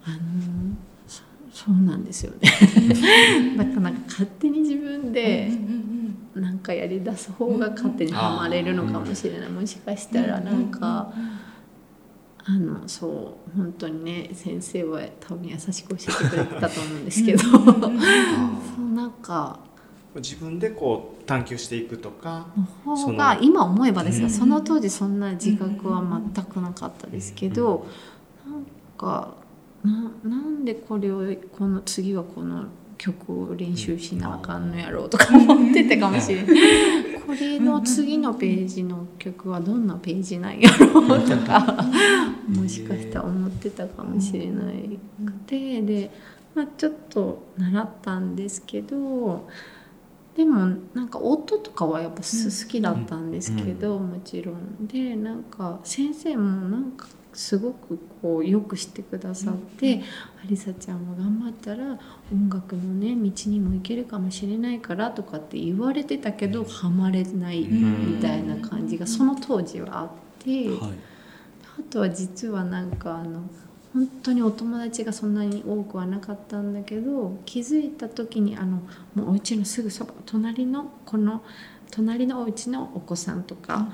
[0.04, 0.16] あの
[1.58, 2.50] そそうなんですよね。
[3.56, 5.50] だからなんか勝手に自分で
[6.34, 9.50] なんかやりだす方が勝手にはまれるのかもしれない。
[9.50, 11.12] もしかしたらなんか。
[12.50, 17.42] あのそう本当にね先生は多分優しく教えてくれてたと思うんですけど。
[17.44, 19.58] そうなんか。
[20.14, 22.46] 自分でこう探求していくとか。
[22.86, 26.02] のその方が今思えばですが、うんその当時そんな自覚は
[26.34, 27.86] 全くなかったですけど、
[28.46, 28.64] なん
[28.96, 29.34] か
[29.84, 31.22] ななんでこれを
[31.56, 32.64] この次はこの
[32.96, 36.56] 曲を練習しなあかんのやろうとか思ってたかもしれない。
[37.26, 41.84] これの次のページの曲はどんなページなんやろうとか
[42.48, 45.82] もしかしたら思ってたかもしれないくて。
[45.82, 46.10] で、
[46.54, 49.46] まあ、ちょっと習ったんですけど
[50.34, 54.86] でもなんか音とかはやっぱす好きだったんですけど、もちろん。
[54.86, 57.06] でなんか先生もなんか
[57.38, 60.02] すごくこうよくしてくださって
[60.44, 61.96] 「ありさちゃんも頑張ったら
[62.32, 70.08] 音楽のね道にも行けるかもしれないから」とかって言われてたけどハマれないみたいな感じがその当時はあっ
[70.40, 70.68] て。
[70.68, 70.78] はい。
[71.78, 73.42] あとは実はなんかあの
[73.94, 78.82] 本当にお友達がそんなに多くはなかったんだけど気づいた時にあの
[79.14, 81.44] もうお家のすぐそば隣のこの
[81.90, 83.88] 隣のお家のお子さんとか、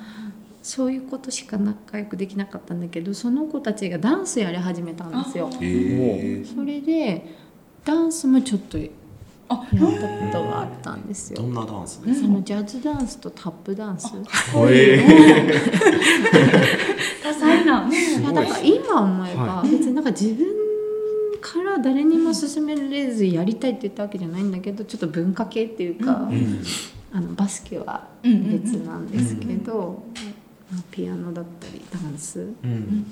[0.64, 5.50] そういうことしか仲良くできなかったんだけどその子たちがダンスやり始めたんですよ。
[5.52, 7.22] それで
[7.84, 8.88] ダンスもちょっとや
[9.50, 9.92] あったこ
[10.32, 11.42] とがあったんですよ。
[11.42, 12.02] どんなダンス？
[12.06, 14.10] ですそかのジャズダンスとタップダンス。
[14.12, 14.66] 多
[17.34, 18.22] 彩なねい。
[18.22, 20.46] やだから今思えば別になんか自分
[21.42, 26.62] かから誰にも勧められずやりたいって言ったわけじゃないんだけどちょっと文化系っていうか、うん。
[27.12, 30.24] あのバスケは別なんですけど、まあ
[30.90, 33.04] ピアノだったりダンスうん。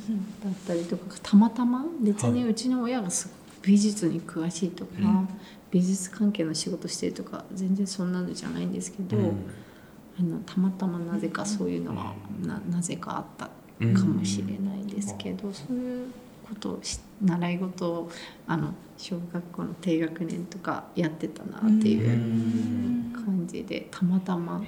[0.42, 5.28] だったりとかたまたま別にうちの親がすごく美術に詳しいとか、うん。
[5.70, 9.16] 美術関係の仕事してるとか全然そんなのじゃないんですけど、
[10.20, 12.12] あのたまたまなぜかそういうのは
[12.44, 16.12] ななぜかあったかもしれないですけど、そういう
[16.46, 18.10] ことをし習い事を
[18.46, 24.62] あの小学校の低学年とかやってたなっていう感じでたまたま、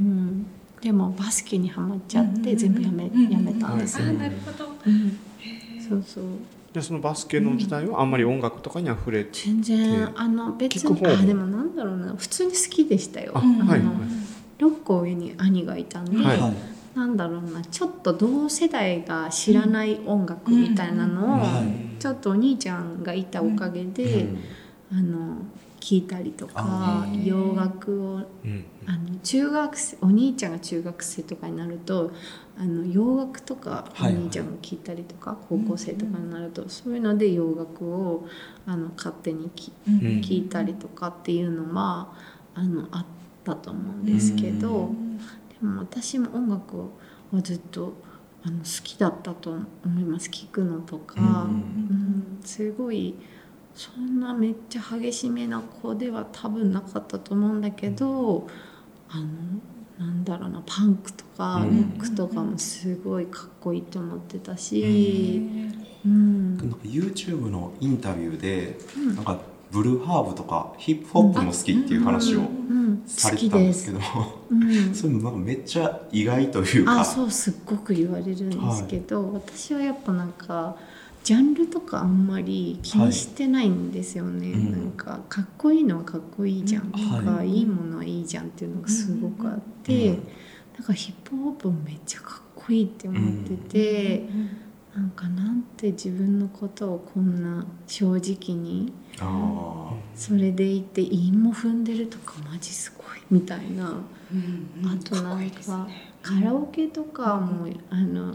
[0.00, 0.46] うん、
[0.80, 4.08] でもバスケにはまっちゃって全部やめやめたんですよ。
[4.08, 4.72] あなるほど。
[4.86, 5.18] うん。
[5.78, 6.24] そうそう。
[6.72, 12.14] でそのバスケの時代はあんまり音楽とかには触れて、全然あの別にあでもなんだろうな。
[12.16, 13.32] 普通に好きでしたよ。
[13.34, 13.80] ああのはい。
[13.80, 13.88] はい
[14.60, 16.38] 6個上に兄がいたんで、はい。
[16.38, 16.54] はい。
[16.94, 17.62] なんだろうな。
[17.62, 22.00] ちょっと同世代が知らない音楽みたいなのを、はい。
[22.00, 24.28] ちょっとお兄ちゃんがいたおかげで、
[24.92, 25.38] あの
[25.80, 28.14] 聞いたりとかあ洋楽を
[28.44, 32.12] うんあの中学生お兄ちゃんが中学生とかになると
[32.58, 34.14] あの洋楽とかおはい。
[34.14, 38.26] 兄ちゃんが聞いたりとか、高校生とかになると、そういうので洋楽を
[38.66, 42.12] あの勝手にきうん聞いたりとかっていうのは
[42.54, 43.06] あのあっ
[43.44, 44.90] たと思うんですけど、
[45.60, 46.90] でも私も音楽
[47.32, 47.94] はずっと
[48.42, 50.28] あの好きだったと思います。
[50.28, 51.24] 聞くのとか、うん。
[51.24, 51.24] う
[51.54, 52.40] ん。
[52.44, 53.14] すごい
[53.74, 58.46] そんなめっちゃ激しめな子では多分なかったと思うんだけど
[59.08, 59.26] あの
[59.98, 61.78] なんだろうなパンクとかロうん。
[61.96, 65.42] ックとかもすごいかっこいいと思ってたし、
[66.06, 66.56] うん。
[66.56, 69.14] なんか YouTube のインタビューで、うん。
[69.16, 69.38] なんか
[69.70, 74.00] ブルーハーブとかヒップホップも好きっていう話をうん、されてたんですけど、
[74.50, 74.94] うん。
[74.94, 77.00] それもなんかめっちゃ意外というか。
[77.00, 80.76] あそうすっごく言われるんですけど、私はやっぱなんか
[81.22, 84.72] ジャンルとかあんまり気にしてないんですよね、うん。
[84.72, 87.62] なんかかっこいいのはかっこいいじゃんとか、、はい。
[87.62, 90.28] いものはいいじゃんっていうのがすごくあって、うん
[90.80, 94.24] だからヒップホップもめっちゃかっこいいって思ってて、
[94.94, 98.90] なんかなんて自分のことをこんな正直に
[99.20, 103.90] あそれでいて韻も踏んでるとかマジすごいみたいな。
[103.90, 105.86] あとなんか
[106.22, 108.32] カラオケとかも、あの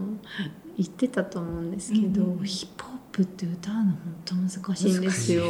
[0.77, 5.43] 言ってたと思うんですけど、うんヒップホップって歌うの本当難しいんですよ。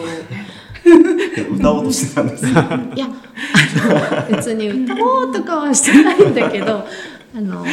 [0.84, 2.46] ー 歌おうとしてたんです。
[2.46, 6.86] よいやあの別に歌おうとかはしてないんだけど
[7.36, 7.66] あの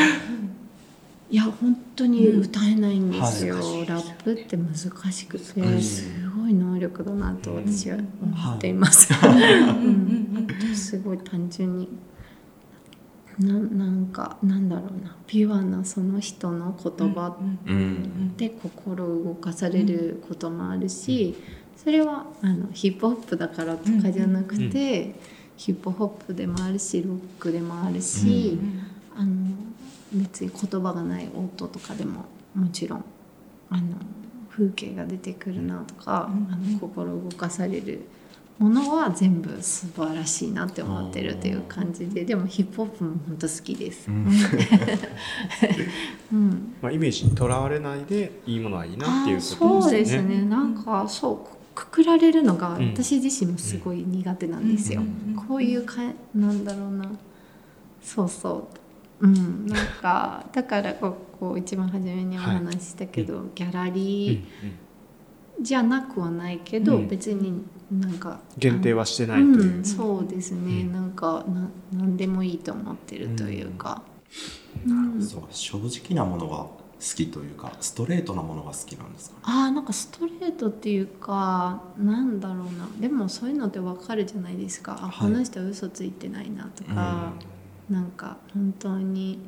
[1.30, 3.60] いや本当に歌えないんですよ、うん。
[3.60, 3.86] はい。
[3.86, 4.76] ラップって難
[5.12, 9.08] しくてすごい能力だなと私は思っています。
[9.24, 10.74] うん。
[10.74, 11.88] すごい単純に
[13.44, 15.16] ななんかなんだろうな。
[15.26, 17.36] ピュアなその人の言葉
[17.66, 21.36] うんで心を動かされることもあるし、
[21.76, 25.14] それはあのヒップホップだからとかじゃなくて、
[25.56, 28.58] ヒップホップでもあるしロックでもあるし、
[29.16, 29.34] あの
[30.12, 33.04] 別に言葉がない音とかでももちろん
[33.70, 33.96] あの
[34.50, 36.52] 風景が出てくるなとか、うん。
[36.52, 38.02] あの心動かされる
[38.58, 44.08] ものは全部素晴らしいなって思ってるという感じででもヒップホップも本当好きです。
[44.08, 44.28] うん。
[46.32, 46.74] うん。
[46.80, 50.40] まあ、イメージにとらわれないでいいものはいいなっていうことでそうですすね。
[50.40, 52.90] ねなんかそうくくられるのがうん。
[52.92, 55.34] 私自身もすごい苦手なんですよ、うん。
[55.34, 56.02] こういうか
[56.34, 57.04] なんだろうな。
[58.02, 58.68] そうそ
[59.20, 59.26] う。
[59.26, 59.66] うん。
[59.66, 63.94] なんかだからこうこう一番初めにお話ししたけど、ギャラうん。
[63.94, 64.42] リー
[65.60, 67.08] じゃなくはないけど、うん。
[67.08, 69.76] 別になんか限定はしてないという。
[69.78, 70.92] うん、そうですね、うん。
[70.92, 74.02] なんかな何でもいいと思ってるというか、
[74.86, 75.22] うん。
[75.22, 79.42] そう正直なものが好きというかストレートなものが好きなんですかね。
[79.44, 82.88] あーなんかストレートっていうかなんだろうな。
[83.00, 85.28] でもそういうのってわかるじゃないですか、あはい。
[85.32, 87.32] この人は嘘ついてないなとか、
[87.90, 89.40] なんか本当に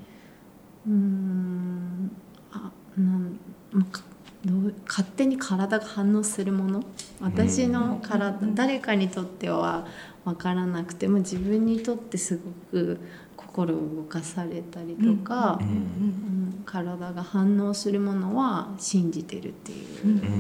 [0.86, 2.10] うーん
[2.52, 3.38] あなん
[3.72, 4.02] まあか
[4.44, 6.84] どう勝手に体が反応するもの？
[7.20, 9.86] 私の体、誰かにとっては
[10.24, 13.00] 分からなくても自分にとってすごく
[13.36, 15.68] 心を動かされたりとか、うん。
[15.68, 16.34] うん
[16.66, 19.84] 体が反応するものは信じてるってい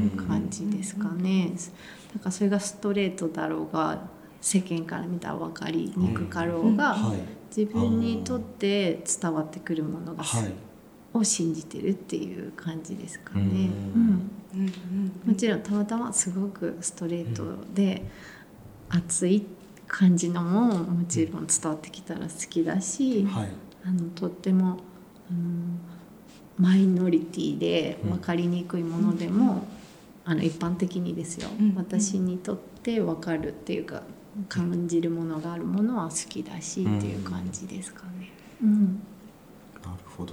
[0.06, 1.52] う感じですかね。
[2.14, 4.08] だからそれがストレートだろうが
[4.40, 7.18] 世間から見たら分かりにくかろうが、はい。
[7.54, 10.52] 自分にとって伝わってくるものが、はい
[11.14, 13.70] を信じてるっていう感じですかね。
[13.94, 14.30] うん。
[14.54, 15.12] うん。
[15.24, 18.04] もちろんたまたますごくストレートで
[18.88, 19.46] 熱い
[19.86, 23.48] 感じのももちろん伝わってきたら好きだし、はい。
[23.84, 24.78] あのとっても、
[25.30, 25.78] あの
[26.58, 29.66] マイノリティで分かりにくいものでも、
[30.24, 31.74] あの一般的にですよ、うん。
[31.76, 34.02] 私にとって分かるっていうか
[34.48, 38.32] 感じるものがあるものは好きだしっていう感じですかね。
[38.62, 39.02] うん。
[39.84, 40.32] なるほど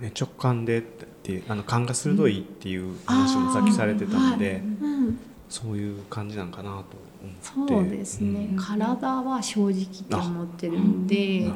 [0.00, 5.18] ね直感でっていうあの勘が鋭いっていう話もさっきされてたので、うん
[5.50, 6.76] そういう感じなんかなと
[7.52, 7.74] 思って。
[7.74, 8.56] そうですね、うん。
[8.56, 11.06] 体は正直って思ってるん。
[11.08, 11.50] で、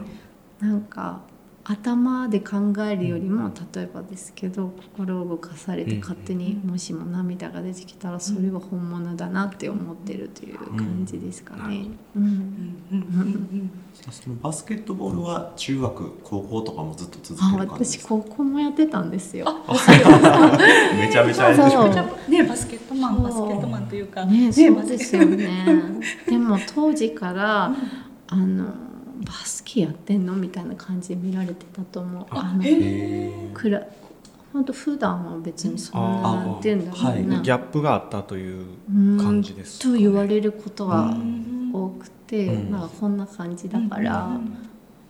[0.59, 1.21] なんか
[1.67, 2.57] 頭で考
[2.87, 6.01] えるよりも例えばですけど心を動かされてうん。
[6.01, 11.87] 勝手にもしも涙が出てきたらそれは本物だなって思ってるという感じですかね。
[12.15, 12.23] うん。
[12.23, 12.31] うん。
[12.93, 12.97] うん。
[12.97, 13.71] うん。
[14.11, 18.15] そのバスケットボールは中学高校とかもずっと続あける感じですか？
[18.15, 19.47] 私高校もやってたんですよ。
[21.01, 21.51] めちゃめちゃ
[22.29, 25.65] ねバスケットマンバスケットマンというかね、バそうですよね。
[26.29, 27.75] でも当時から
[28.29, 28.67] あの
[29.25, 30.35] バスケやってんの？
[30.35, 32.27] みたいな感じで見られてたと思う。
[32.31, 32.63] あの
[33.55, 33.83] くら
[34.53, 37.25] 本当普段は別にそんなあーなんて言うんだろうな、はい。
[37.43, 41.71] ギャップがあったといううん感じですかとね言われることはうん。
[41.73, 42.71] 多くて、うん。
[42.71, 44.39] なんかこんな感じだから、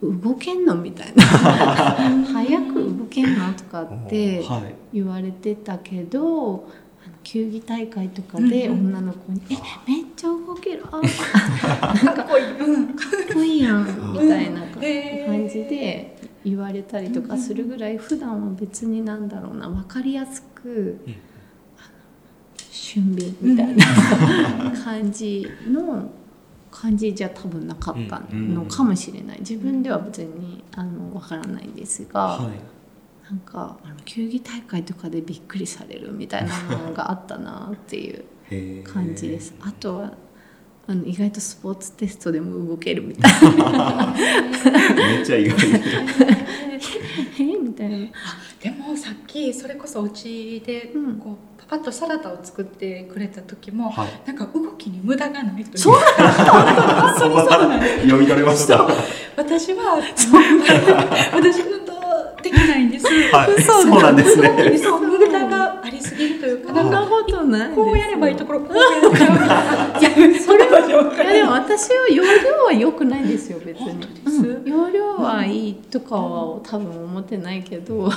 [0.03, 0.21] うん。
[0.21, 0.75] 動けんの？
[0.75, 1.23] みたいな。
[2.33, 3.53] 早く動けんの？
[3.55, 4.75] とかってはい。
[4.95, 6.67] 言われてたけど
[7.23, 8.87] 球技大会とかでうんうん。
[8.89, 9.55] 女の子に「え
[9.91, 10.85] めっちゃ動ける。
[10.91, 14.61] あかっこいいうんかっこいいやん」みたいな
[15.27, 20.99] 感じで言われたりとかするぐらい普段は別になんだろうな分かりやすく、
[22.71, 23.85] 俊敏みたいな
[24.85, 26.11] 感じの
[26.71, 29.39] 感じじゃ多分なかったのかもしれない。
[29.41, 32.55] 自分では別にあの分からないんですが、はい。
[33.25, 39.55] なんかあの球技大会とかでびっくりされるみたいなのがあったなっていう感じです。
[39.61, 40.13] あとは
[40.87, 44.15] あの意外とスポーツテストでも動けるみたいな。
[44.95, 45.57] めっちゃ意外。
[47.39, 47.43] え？
[47.63, 47.97] みたいな。
[48.61, 51.17] でもさっきそれこそお家でうん。
[51.17, 54.09] こうパパッとサラダを作ってくれた時も、はい。
[54.27, 56.03] なんか動きに無駄がないというそう本
[57.19, 57.97] 当にそうなんです。
[58.03, 58.87] 読み取れました。
[59.37, 59.97] 私は
[61.33, 61.95] 私運動
[62.43, 63.07] できないんです。
[63.07, 63.63] はい。
[63.63, 64.77] そうなんですね。
[64.77, 66.73] そう無駄がありすぎるというか。
[66.73, 67.07] なんか
[67.75, 74.07] こうやればいいところこうやっちゃういやそれはいやでも私は容量は良くないですよ別に。
[74.65, 78.11] 容量はいいとかは多分思ってないけど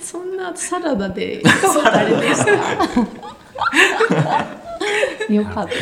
[0.00, 1.42] そんなサラダで。
[5.28, 5.72] よかった。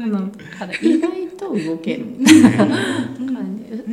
[0.00, 2.06] なのから意外と動ける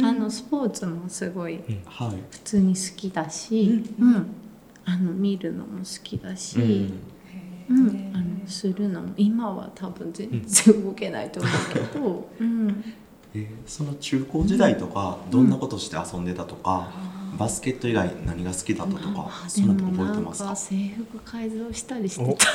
[0.04, 4.41] あのスポーツもすごいはい普通に好きだし、ううん
[4.86, 7.00] あの見るのも好きだし、うん。
[7.70, 12.84] うん、あのするのも今は多分全然動けないと思うけど、 うん、
[13.34, 16.92] えーその中高時代とかどんなことして遊んでたとか、
[17.40, 20.50] バスケット以外何が好きだったとかあそんなの覚えてますか？
[20.50, 21.98] か制服改造した。
[21.98, 22.34] りしてお。
[22.34, 22.48] た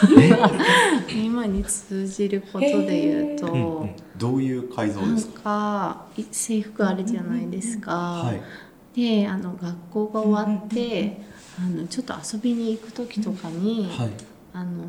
[1.16, 3.90] 今に通じることで言うと、うんうん。
[4.18, 5.42] どういう改造ですか？
[5.42, 7.92] かい制服あるじゃないですか。
[7.96, 8.40] はい。
[8.94, 11.20] であの学校が終わって、
[11.58, 14.10] あのちょっと遊びに行く時とかに、はい。
[14.52, 14.84] あの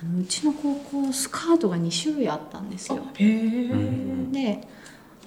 [0.00, 3.02] あのうちの高校スカートが2種類あったんですよ。
[3.16, 4.60] で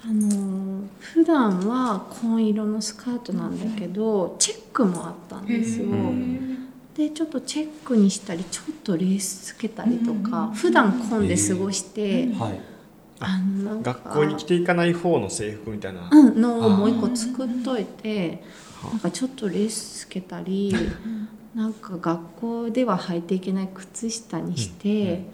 [0.02, 5.86] あの普段は紺色のスカートなんだけどチェックもあったんですよ。
[5.86, 6.56] うん
[6.94, 10.54] でちょっとチェックにしたりちょっとレースつけたりとか、うん。
[10.54, 12.60] 普段紺で過ごして、はい。
[13.20, 18.42] あのなんか学校に着ていかない方の制服みたいな、うん、のをもう一個作っといて
[18.88, 20.74] なんかちょっとレースつけたり
[21.54, 25.08] なんか学校では履いていけない靴下にして、うん。
[25.08, 25.26] うん。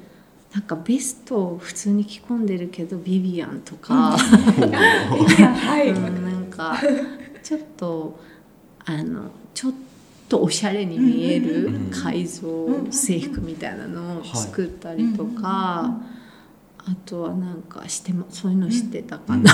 [0.54, 4.16] なんかベストを普通に着込んでるけどビビアンとか、
[6.22, 6.78] なんか
[7.42, 8.18] ちょっと
[8.84, 9.72] あのちょっ
[10.28, 11.90] とおしゃれに見えるうん。
[11.90, 15.94] 改造制服みたいなのを作ったりとか。
[16.88, 19.50] あとはなんかしてもそういうのしてたかな、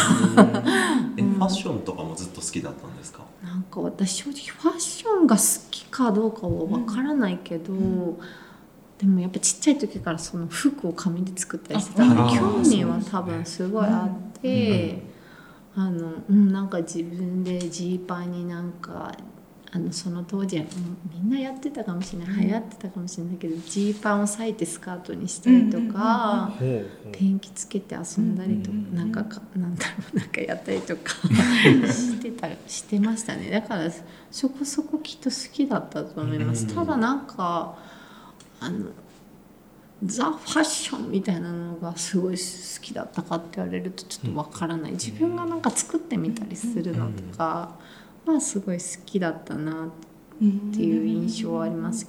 [1.16, 3.24] えファッションとかもずっと好きだったんですか？
[3.43, 7.72] なんか私正直ファッションが好きかどうかはわからないけど、
[8.99, 15.03] でもやっぱちっちゃい時からその服を紙で作ったりしてたからあはい興味は多分すごいあって、
[15.74, 19.11] あのうんなんか自分でジーパンになんか
[19.75, 26.53] あのその当時はうんみんなやってたかもしれない、流行ってたかもしれないけどジーパンを裂いてスカートにしたりとか。
[27.12, 28.95] ペンキつけて遊んだりとか、うん。
[28.95, 31.14] なんかかなんだろうなんかやったりとか
[31.91, 33.51] してたしてましたね。
[33.51, 33.91] だから
[34.31, 36.75] そこそこきっと好きだったと思います、うん。
[36.75, 37.79] ただなんか
[38.61, 38.87] あの
[40.05, 44.93] ザ・ファッションみたいなのがすごい好きだったかって言われるとちょっとわからない。
[44.93, 47.79] 自分がなんか作ってみたりするのとか
[48.27, 49.89] はすごい好きだったなっ
[50.75, 52.09] ていう印象はあります。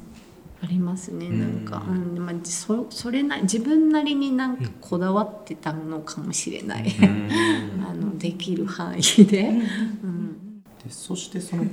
[0.61, 6.85] ありますねなんか、うんまあ、そそれな自分なりになんかこだわってたのかもしれない、
[7.85, 9.49] あのできる範囲で。
[9.49, 10.61] うん。
[10.85, 11.65] でそしてその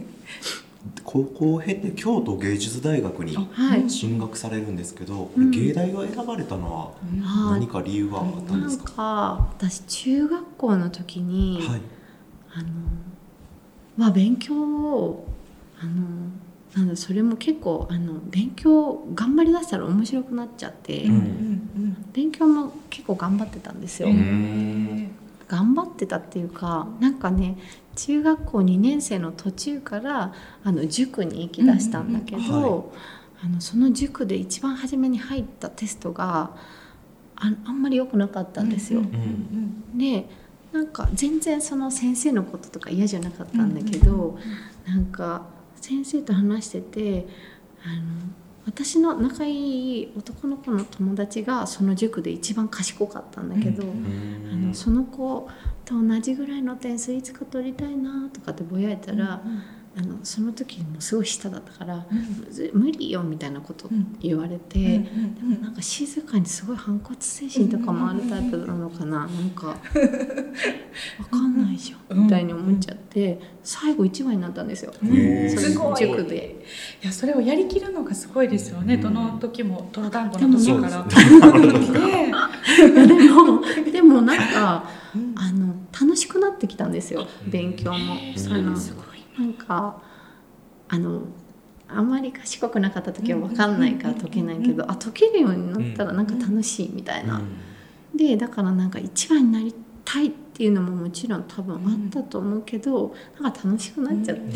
[1.04, 3.88] 高校を経て京都芸術大学にはい。
[3.88, 5.50] 進学されるんですけど、こうん。
[5.52, 7.60] れ芸大が選ばれたのははい。
[7.60, 11.80] 何か理由があったんなんですか、か私中学校の時に、はい。
[12.54, 12.68] あの
[13.96, 15.26] まあ勉強を
[15.80, 16.30] あの
[16.76, 22.06] なんだそれも結構あの勉強頑張りだしたら面白くなっちゃって、うん。
[22.12, 25.10] 勉強も結構頑張ってたんですよ、ん。
[25.48, 27.56] 頑張ってたっていうかなんかね
[27.96, 30.32] 中学校2年生の途中から
[30.62, 32.82] あの塾に行きだしたんだけど、うんうんはい。
[33.42, 36.50] あのその塾で一番初めに入ったテストが
[37.36, 39.02] ああんまり良くなかったんですよ。
[39.94, 40.28] で
[40.72, 44.38] なんか全然その先生のこととか嫌じゃなかったんだけど、
[44.86, 45.46] なんか
[45.80, 47.26] 先生と話してて
[47.84, 48.02] あの
[48.66, 53.86] 私の仲いい男の子の友達がその塾で一番賢かったんだけど、あ
[54.54, 55.48] のその子
[55.84, 59.42] と同じぐらいの点数いつか取りたいなとかってぼやいたら、
[60.00, 62.06] あのその時もすごい下だったから、
[62.72, 63.90] 無理よみたいなこと
[64.20, 64.98] 言われて、で
[65.42, 69.76] もなんか静かにすごい反骨精神とかもあるタイプなのかな、なんかわ
[71.30, 74.92] かんないじゃんみたいに思っちゃって最後一番になったんですよ。
[75.04, 75.50] へー。
[75.50, 75.96] それすごい。
[75.98, 76.64] 塾で。
[77.02, 79.00] いやそれをやりきるのがすごいですよね、うん。
[79.02, 81.06] どの時も泥団子の時から。
[81.06, 83.60] いねやでも
[83.92, 85.34] でもなんか うん。
[85.36, 88.16] あの楽しくなってきたんですよ勉強も。
[89.40, 90.02] なんか
[90.88, 91.22] あの
[91.88, 97.40] あんまり賢くなかった時は分かんないから解けないけどあ解けるようになったらなんか楽しいみたいな。
[98.14, 99.74] でだからなんか一番になり
[100.04, 101.78] たいっていうのももちろん多分あ
[102.08, 104.52] ったと思うけど、なんか楽しくなっちゃって、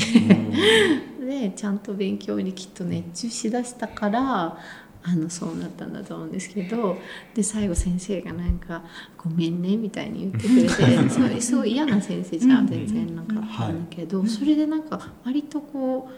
[1.24, 4.58] でちゃんと勉強にきっと熱中しだしたから
[5.06, 6.96] あのそうなったんだと思うんですけど
[7.34, 8.82] で最後先生がなんか
[9.22, 16.08] 「ごめんね」みたいに言ってくれて それすごい嫌な先生じゃうん全然なんかったんだけど、それでなんか割とこ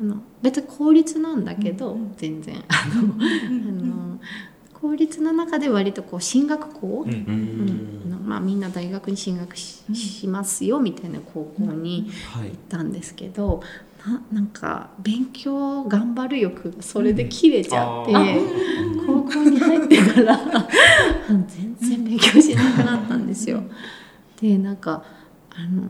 [0.00, 3.14] うあの別に公立なんだけど、全然あの。
[3.14, 4.20] あの
[4.74, 12.48] 公立の中で割とこう進学校、うんまあ、みんな大学に進学し,、しますよみたいな高校にはい。
[12.48, 13.62] 行ったんですけど
[14.06, 18.16] ななんか勉強頑張る欲がそれで切れちゃって、うん。
[18.16, 18.24] あ
[19.06, 20.38] 高校に入ってから
[21.46, 23.62] 全然勉強しなくなったんですよ。
[24.40, 25.04] でなんか
[25.54, 25.88] あの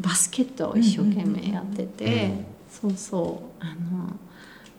[0.00, 4.16] バスケットを一生懸命やってて、そうそうあの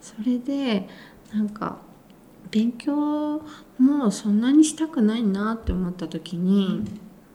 [0.00, 0.88] それで
[1.32, 1.78] なんか
[2.50, 3.42] 勉強
[3.78, 6.82] もそんなにしたくないなって思った時に、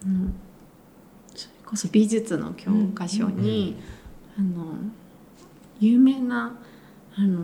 [0.06, 0.34] うん。
[1.36, 3.76] それこそ美術の教科書に、
[4.38, 4.66] あの
[5.80, 6.60] 有名な
[7.16, 7.40] あの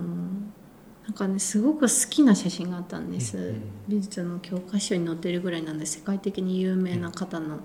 [1.05, 7.59] なんかねすごく好きな写真があったんです、うん美術の教科書に載ってるぐらいなんで世界的に有名な方の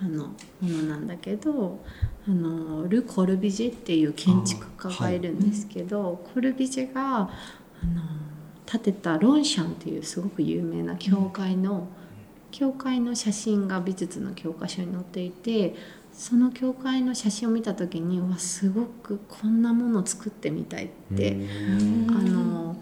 [0.00, 1.84] あのものなんだけど
[2.26, 7.28] あのル・コルビジェっていう建築家がいるんですけど、コルビジェがあの
[8.64, 11.88] 建てたロンシャンっていうすごく有名な教会の、
[12.50, 15.74] 教会の写真が美術の教科書に載っていて
[16.20, 21.34] その教会の写真を見た時にわすごくこんなものを作ってみたいって、
[22.10, 22.76] あの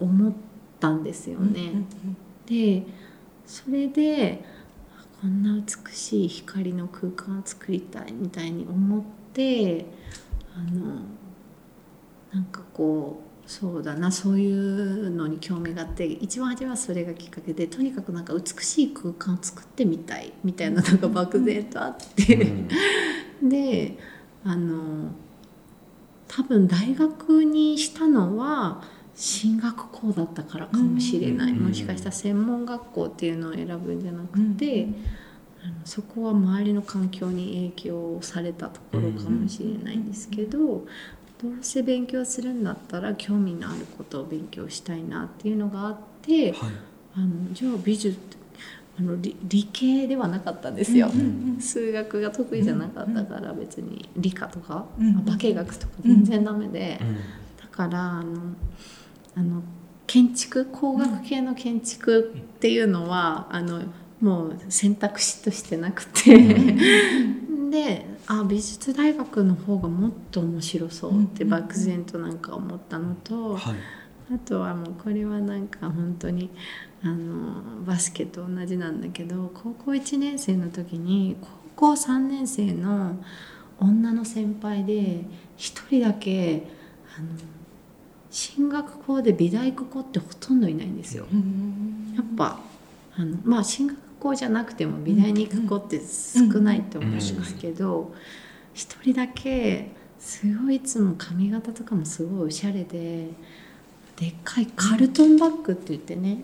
[0.00, 0.32] 思っ
[0.80, 1.84] たんですよね。
[2.44, 2.82] で
[3.46, 4.42] それで
[4.98, 9.02] あこんな美しい光の空間を作りたいみたいに思っ
[9.32, 9.86] て
[10.52, 11.02] あの
[12.32, 22.64] なんかこうそうだなそういうのに興味があって一番初めはそれがきっかけでとにかくなんか美しい空間を作ってみたいみたいなのが漠然とあって。
[23.42, 23.98] で
[24.44, 25.10] あの
[26.28, 28.82] 多分大学にしたのは
[29.14, 31.58] 進学校だったからかもしれない、うん。
[31.68, 34.88] もしかしたら専門学校っていうのを選ぶんじゃなくて、
[35.64, 40.86] あのそこは周りの環境に影響されたところかもしれないんですけど、
[41.42, 46.70] どうせ勉強するんだったら興味のあることを勉強したいなっていうのがあって、はい。
[47.16, 48.18] あのじゃあ美術
[48.98, 51.10] あの理理系ではなかったんですよ、
[51.60, 56.98] 数学が得意じゃなかったから別に理科とか、うん化学とか全然ダメで、
[57.60, 58.40] だからあの
[59.34, 59.62] あの
[60.06, 63.82] 建築工学系の建築っていうのは、あの
[64.20, 66.36] もう選択肢としてなくて、
[67.70, 73.56] であ美術大学の方がもっと面白そうって漠然となんか思ったのと。
[73.56, 73.74] はい
[74.32, 76.50] あとはもうこれはなんか本当に
[77.02, 81.36] あのバスケと同じなんだけど高校1年生の時に
[81.76, 83.16] 高校3年生の
[83.78, 85.20] 女の先輩で
[85.56, 86.66] 一人だけ
[87.16, 87.28] あの
[88.30, 91.26] 進学校で美大行く子ってほとんどいないんですよ。
[92.16, 92.58] やっぱ
[93.16, 93.96] あのまあ進学
[94.26, 98.14] 校じゃなくても美大に行く子って少ないと思うんですけど
[98.74, 103.28] 一人だけすごいいつも髪型とかもすごいおしゃれで
[104.16, 106.38] でっかいカルトンバッグって言ってね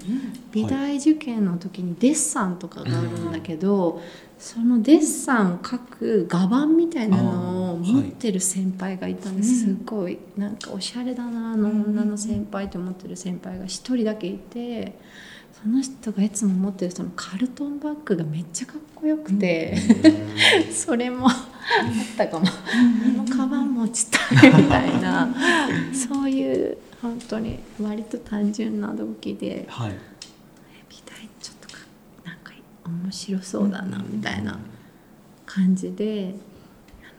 [0.53, 4.03] 美大受験の時にデッサンとかがあるんだけど
[4.39, 14.99] そのデッサンを描く画板みたいなのを持ってる先輩がいたんです、すごいなんかおしゃれだなあの女の先輩と思ってる先輩が一人だけいて。
[15.63, 19.77] その人がいつも持ってるそのカルトンバッグがめっちゃかっこよくて、
[20.73, 25.33] それもあったかも、あのカバン持ちたいみたいな。
[25.93, 29.93] そういう本当に割と単純な動機で、はい。
[30.89, 31.79] 美大ちょっとか
[32.25, 32.53] なんか
[32.85, 34.59] 面白そうだなみたいな
[35.47, 36.35] 感じで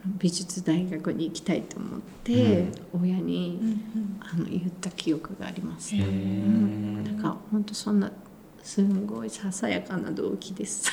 [0.04, 3.78] あの美術大学に行きたいと思って、親に、
[4.20, 5.96] あの言った記憶があります。
[5.96, 8.12] うん、なんか本当そんな
[8.64, 10.90] すんごいささやかな動機です。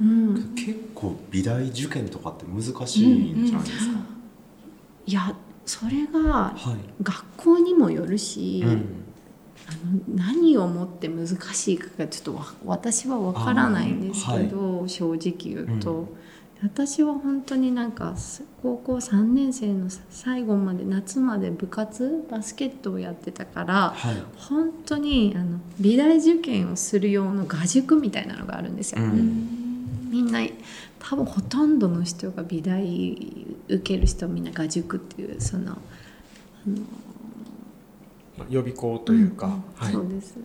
[0.00, 3.46] うん、結構美大受験とかって難しいん。
[3.46, 3.98] じゃないですか、
[5.06, 5.36] いや
[5.66, 7.02] それがはい。
[7.02, 8.70] 学校にもよるし、うん。
[9.68, 9.72] あ
[10.14, 16.08] の何をもって難しいかがちょっとわ私は分からないんですけど、正直言うと、うん
[16.62, 24.16] 私は本当になんかす高校3年生の最後まで夏まで部活バスケットをやってたからはい。
[24.36, 29.02] 本当にあの美大受験をする用の画塾みたいなのがあるんですよ。
[29.02, 30.10] うん。
[30.10, 30.40] みんな
[30.98, 35.76] 多分ほとんどの人が美大受ける人はみんな画塾っていうその
[38.38, 39.92] まあ予備校というか、はい。
[39.92, 40.36] そうです、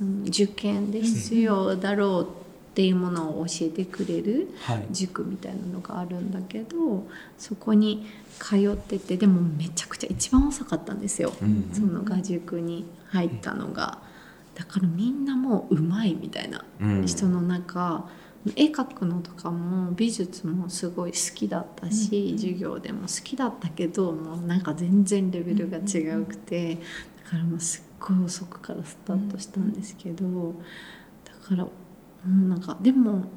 [0.00, 2.39] うん、受験で必要だろう
[2.70, 4.86] っていうものを教えてくれるはい。
[4.92, 7.04] 塾みたいなのがあるんだけど
[7.36, 8.06] そこに
[8.38, 11.70] 通っててでもめちゃくちゃ一番遅かったんですよ、うん。
[11.72, 13.98] その画塾に入ったのが。
[14.54, 17.06] だからみんなもううまいみたいなうん。
[17.06, 18.08] 人の中、
[18.56, 26.76] 絵描くのとかも美術もすごい好きだったし、授業でも好きだったけどもうなんか全然レベルが違うくて、
[27.24, 30.54] だからもうすっごい遅くからスタートしたんですけど、
[31.24, 31.66] だから
[32.26, 33.28] もうなんかでもなんか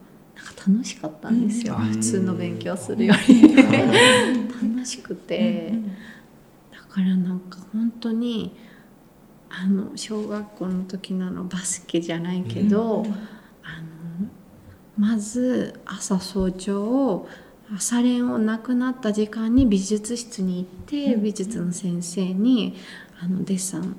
[0.68, 1.86] 楽しかったんですよ、うん。
[1.90, 3.56] 普通の勉強するより。
[3.56, 5.74] 楽しくて、
[6.72, 8.56] だからなんか本当に
[9.50, 13.06] あの小学校の時のあのバスケじゃないけど、
[13.64, 14.28] あの
[14.98, 17.28] まず朝早朝
[17.76, 22.76] 朝練をなくなった時間に美術室に行って、美術の先生に
[23.22, 23.96] あのデッサン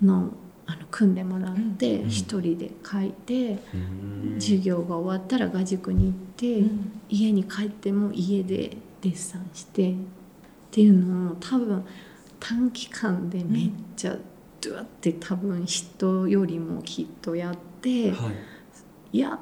[0.00, 0.32] の
[0.66, 2.08] あの組んでもらってん。
[2.08, 4.40] 一人で描いて、うん。
[4.40, 6.70] 授業が終わったら画塾に行って、
[7.08, 9.94] 家に帰っても家でデッサンしてっ
[10.70, 11.84] ていうのを多分
[12.40, 14.16] 短期間でめっちゃ
[14.60, 18.10] ドゥワって多分人よりもきっとやって。
[18.12, 18.30] は
[19.12, 19.18] い。
[19.18, 19.38] やっ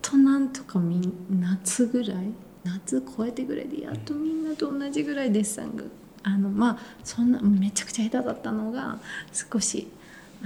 [0.00, 2.32] となんとかみん夏ぐらい
[2.64, 5.84] 夏超えてぐらいでやっとみんなと同じぐらいデッサンが
[6.22, 8.98] あのまあそんなめちゃくちゃ下手だったのが
[9.32, 9.88] 少し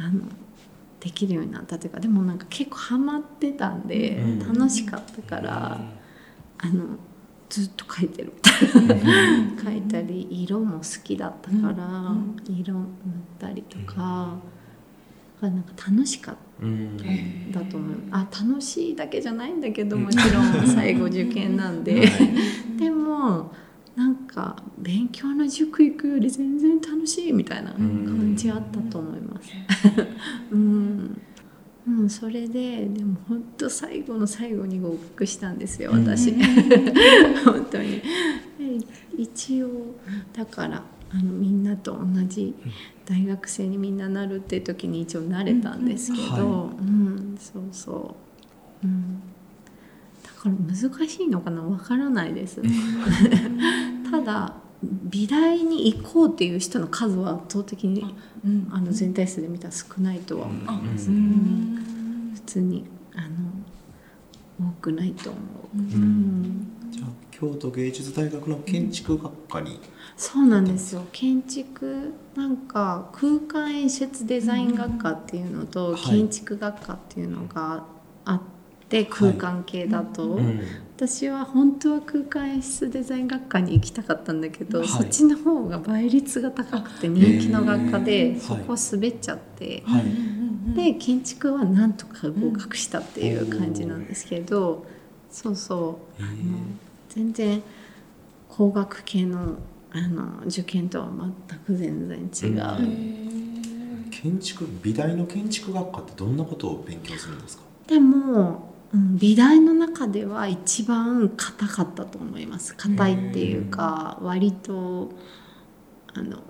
[0.00, 0.22] あの
[0.98, 4.38] できるようになったというかでもなんか結構ハマってたんで、うん。
[4.38, 5.80] 楽しかったから、
[6.58, 6.96] あの
[7.48, 9.04] ずっと描いてるみたいな。
[9.62, 12.14] 描いたり色も好きだったから、
[12.48, 12.86] 色塗っ
[13.38, 14.38] たりとか、
[15.40, 16.66] なんか楽しかった。
[16.66, 17.50] うん。
[17.50, 17.96] だと思う。
[18.10, 22.06] あ楽しいだけじゃないんだけどもちろん最後受験なんで。
[22.78, 23.52] でも
[24.00, 29.52] なんか勉強の塾行くより全然楽しいみたいな感じあったと思います。
[30.50, 31.20] うん。
[31.86, 36.32] うん、それででも本当最後の最後に合格したんですよ私。
[37.44, 38.00] 本当に。
[38.00, 38.02] で
[39.18, 39.68] 一応
[40.32, 42.54] だからあのみんなと同じ
[43.04, 46.36] 大学生にみんななるって時に一応なれたんですけど、うん。
[46.36, 48.16] はうんそうそ
[48.82, 49.39] う、うん、だ
[50.40, 52.62] から難しいのかなわからないです
[54.10, 58.14] ただ美大に行こうっていう人の数は圧倒的に
[58.70, 62.32] あの全体数で見たら少ないとは思います、うん。
[62.34, 63.20] 普通にあ
[64.62, 65.38] の多くないと思
[65.74, 66.66] う、うん。
[66.90, 69.78] じゃあ京都芸術大学の建築学科に。
[70.16, 71.06] そうなんですよ。
[71.12, 76.02] 建築なんか空間演出デザイン学科っていうのとはい。
[76.02, 77.84] 建築学科っていうのが
[78.24, 78.59] あって
[79.04, 80.60] 空間系だと、うん。
[80.96, 84.88] 私は本当は空間演出デザイン学科に行きたかったんだけど、はい。
[84.88, 90.04] そっちの方が倍率が高くて人気の学科へで、ーそこ滑っちゃって、はい。
[90.74, 94.86] で建築はなんとか合格したっていう感じなんですけど、
[95.30, 96.22] そうそう。
[96.22, 96.58] あの
[97.08, 97.62] 全然
[98.48, 99.56] 工学系の
[99.92, 101.08] あの受験とは
[101.48, 107.64] 全く全然違う、建築美大の建築学科ってどんなことを勉強するんですか？
[107.88, 112.74] でも、うん、美大の中では一番硬かったと思います。
[112.74, 115.10] 硬いっていうか割と
[116.12, 116.42] あの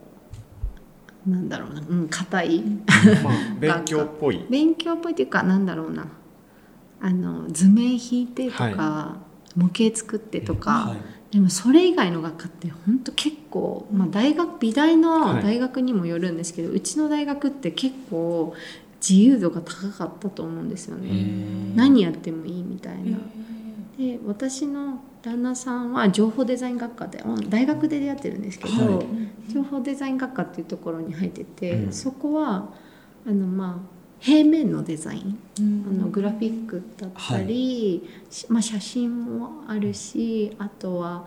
[1.27, 1.83] なんだろうな。
[1.87, 2.61] うん硬い。
[3.23, 4.45] まあ勉強っぽい。
[4.49, 6.07] 勉強っぽいっていうかなんだろうな。
[7.03, 9.17] あの図面引いてとか、は
[9.57, 11.35] 模型作ってとか、はい。
[11.35, 15.43] でもそれ以外の学科って本当結構、まあ、大学美大のはい。
[15.43, 18.55] 大学にもよるんですけど、うちの大学って結構
[19.01, 21.11] 自由度が高かったと思うんですよね。
[21.75, 23.19] 何やってもいいみたいな。
[23.99, 29.53] で私の旦那さんは情報デザイン学科でうん大学で出会ってるんですけど、はい。
[29.53, 31.93] 情報デザイン学科っていうところに入ってて、うん。
[31.93, 32.69] そこは
[33.27, 41.27] あのまあ平面のデザインあのグラフィックだったり、しまあ、写真もあるしあとは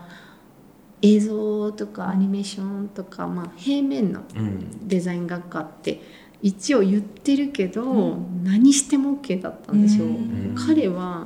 [1.01, 4.88] 映像とかアニメーションとか、まあ、平面のうん。
[4.88, 6.01] デザイン学科って
[6.44, 10.06] 一応言ってるけど、何しても OK だったんですよ。
[10.06, 10.54] うん。
[10.56, 11.26] 彼は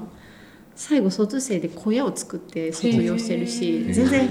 [0.75, 4.29] 最後卒生で小屋を作って卒業してるし全然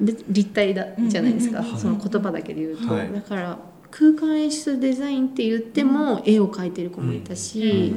[0.00, 1.78] で立体だじゃないですか、うんうんうん。
[1.78, 3.12] その言葉だけで言うと、はい。
[3.12, 3.58] だから
[3.90, 7.92] 空間演出デザインって言っても絵を描いてる子もいたし、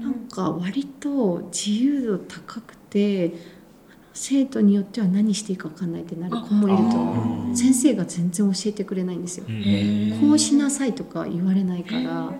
[0.00, 3.34] なんか割と自由度高くて
[4.18, 9.46] 生徒によっては何していいか分かんないってなる子もいると思あう先生が全然教えてくれないんですよ、
[10.20, 12.32] こうしなさいとか言われないから。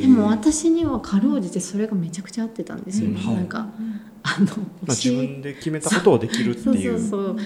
[0.00, 3.10] でも私にはかろうじてそれがめちゃくちゃ合ってたんですよ。
[3.10, 3.26] ね、うん。
[3.26, 3.36] はい。
[3.36, 3.68] なんか
[4.22, 7.36] あのまあ、自分で決めたことをできるっていうそうそう。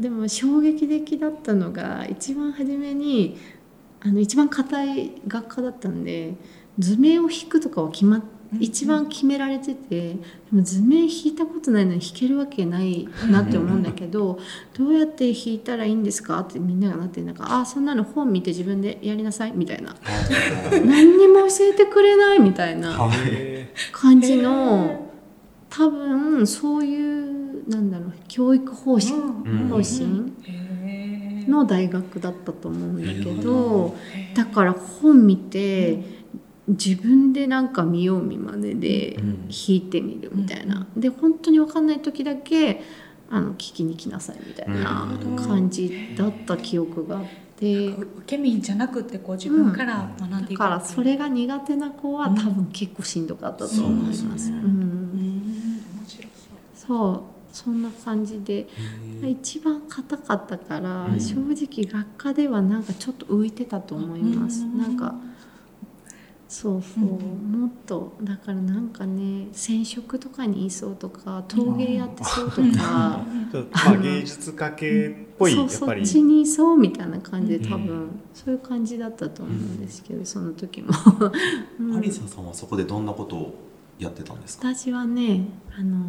[0.00, 3.36] でも衝撃的だったのが一番初めに
[4.00, 6.34] あの一番硬い学科だったんで
[6.78, 8.22] 図面を引くとかは決まっ
[8.58, 10.18] 一番決められててで
[10.50, 14.40] も図面引いたことないのに引けるわけないなって思うんだけど
[14.76, 16.40] どうやって引いたらいいんですか？
[16.40, 19.94] ってみんながなってなんかあそんなの本見て自分でやりなさいみたいな。
[20.84, 25.10] 何にも教えてくれないみたいなへ感じの
[25.68, 29.18] 多分そういうなんだろう教育方針う
[29.66, 29.68] ん。
[29.68, 30.32] 方針
[31.48, 33.96] の大学だったと思うんだけど
[34.34, 36.19] だから本見て
[36.70, 39.48] 自分でなんか見よう見まねでうん。
[39.48, 40.86] 弾いてみるみたいな。
[40.96, 42.82] で本当に分かんない時だけ
[43.30, 47.30] あの聞きに来なさいみたいなうん感じだった記憶があって。
[47.60, 54.50] 受け身じゃなくてこう自分から学んでいくだからそれが苦手な子は多分結構しんどかったと思います。
[56.74, 58.66] そうそんな感じで。
[59.22, 61.20] 一番硬かったから、うん。
[61.20, 64.78] 正直学科ではなんかちょっと浮いてたと思います、うん。
[64.78, 65.14] なんか
[66.52, 76.04] そうそう、うんもっとだからなんかね染色とかにいそうとか陶芸やってそうとか、ーちょっとまあ芸術家系っぽいやそうっぱり。
[76.06, 78.20] そっちにいそうみたいな感じで多分、うん。
[78.34, 80.88] そういう感じだったと思うんですけど、その時も、
[81.78, 81.96] うん。
[81.96, 83.54] アリサさんはそこでどんなことを
[84.00, 84.74] やってたんですか？
[84.74, 85.44] 私はね
[85.78, 86.06] あの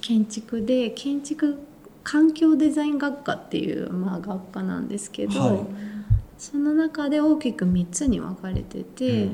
[0.00, 1.58] 建築で建築
[2.02, 5.93] 環境デザイン学科っていう、まあ、学科なんですけど、はい
[6.38, 9.28] その中で大きく3つに分かれてて、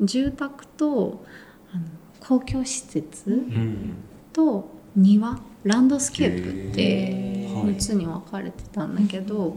[0.00, 1.24] 住宅と
[1.72, 1.84] あの
[2.20, 3.94] 公共施設うん。
[4.32, 7.62] と庭ランドスケープってへー。
[7.64, 9.56] 3つに分かれてたんだけど、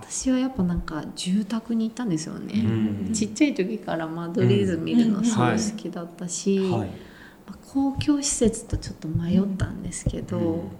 [0.00, 2.62] 私はやっぱなんか住宅に行ったんですよね。
[2.64, 3.12] うん。
[3.12, 6.86] ちっちゃい時から間取り図見るのすごい好きだったし、は
[7.72, 10.70] 公共施設とちょっと迷ったんですけど、うん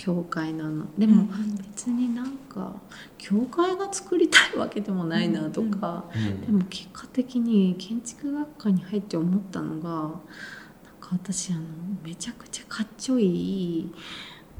[0.00, 0.86] 教会なの。
[0.96, 1.26] でも
[1.58, 2.74] 別になんか
[3.18, 11.62] 教会が作りたいわけでもないなとか、うんでも結果的に建築学科に入って思ったのがなんか私あの
[12.02, 13.92] めちゃくちゃかっちょいい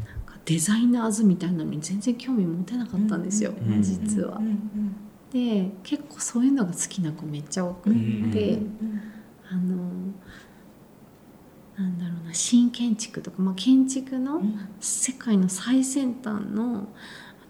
[0.04, 4.38] なんかデザイナーズみたいなのに全然興味持てなかったんですよ、うん実は。
[5.32, 9.00] で結構そういうのが好きな子めっちゃ多くって、うん。
[9.50, 9.78] あの
[11.80, 14.42] なんだろうな新建築とか、まあ、建築の
[14.80, 16.88] 世界の最先端の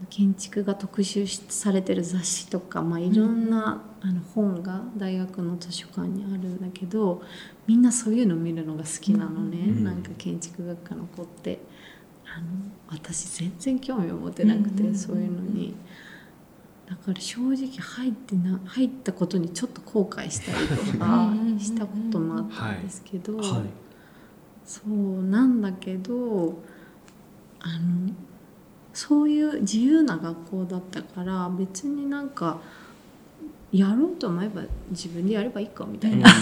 [0.08, 7.22] 建築が特集しされてる雑誌とか、まあ、いろんな、あの本が大学の図書館にあるんだけど
[7.66, 9.84] みんなそういうの見るのが好きなのね、うん。
[9.84, 11.58] なんか建築学科の子って。
[12.32, 12.46] あの
[12.88, 14.94] 私全然興味を持てなくて、うん。
[14.94, 15.74] そういうのに。
[16.88, 23.89] だから正直入ってな入ったことにちょっと後悔したりとかしたこともあったんですけど、はい
[24.70, 26.54] そうなんだけど
[27.58, 28.14] あの
[28.94, 32.60] そういう自由な学校だったから別になんか
[33.72, 36.32] やろうと思えば自分でやればいいかみたいな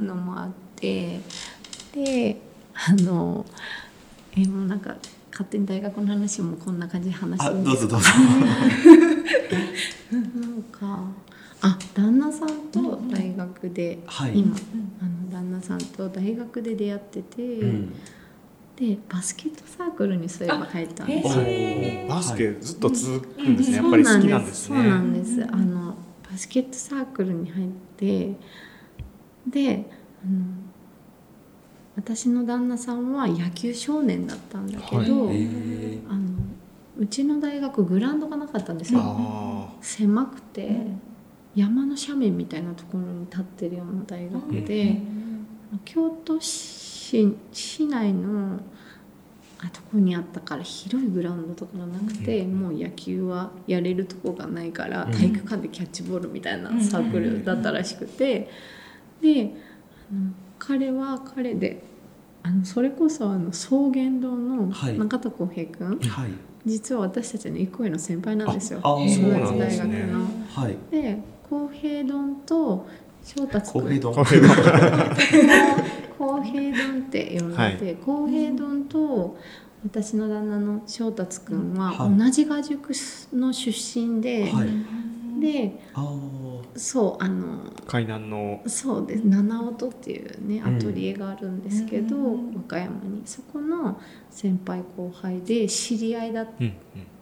[0.00, 1.20] のもあって
[1.92, 2.40] で
[2.72, 3.44] あの
[4.34, 4.96] えもうなんか
[5.30, 8.08] 勝手に大学の話もこんな感じで話してあるんですどうぞどうぞ。
[10.40, 11.04] なんか
[11.66, 14.38] あ旦那さんと大学で、はい。
[14.38, 14.56] 今
[15.00, 17.92] あの旦那さんと大学で出会ってて、うん。
[18.76, 21.28] でバスケットサークルにそういえば入ったんです
[22.06, 24.76] バスケずっと続くんですね、やっぱり好きなんですね。
[24.76, 25.44] そうなんです。
[25.50, 25.94] あの
[26.30, 28.34] バスケットサークルに入って
[29.46, 29.90] で
[30.22, 30.44] あの
[31.96, 35.48] 私の旦那さんは野球少年だったんだけど、はい。
[36.08, 36.36] あの
[36.98, 39.00] うちの大学グラウンドがなかったんですよ。
[39.02, 40.80] あ狭くて
[41.56, 45.00] 山の斜面みたいなところに立ってるような大学で、
[45.84, 48.60] 京都市市内の
[49.58, 55.12] あとこにあったから広いグラウンドとかがなくて、もう野球はやれるとこがないからうん。
[55.12, 58.50] 体育館でキャッチボールみたいなサークルだったらしくて、
[59.22, 59.54] で
[60.10, 61.82] あの彼は彼で
[62.42, 64.98] あのそれこそあの草原堂のはい。
[64.98, 66.30] 中田浩平君、はい。
[66.66, 68.80] 実は私たちの一個上の先輩なんですよ。
[68.82, 70.26] 大学ねの。
[70.52, 70.76] はい。
[70.90, 71.18] で
[71.48, 72.86] 浩平丼と
[73.24, 74.14] 翔達君公平丼。
[74.14, 75.16] これは
[76.18, 79.36] 浩平丼って呼んでて浩、平丼と
[79.84, 82.18] 私の旦那の翔達君ははい。
[82.18, 82.92] 同じ画塾
[83.32, 84.68] の出身で、はい。
[85.40, 85.78] で
[86.76, 88.62] そうあの海南の。
[88.66, 89.22] そうです。
[89.26, 90.76] 七音っていうねうん。
[90.76, 92.54] アトリエがあるんですけど、うん。
[92.54, 93.22] 和歌山に。
[93.24, 96.74] そこの先輩後輩で知り合いだっうんうん。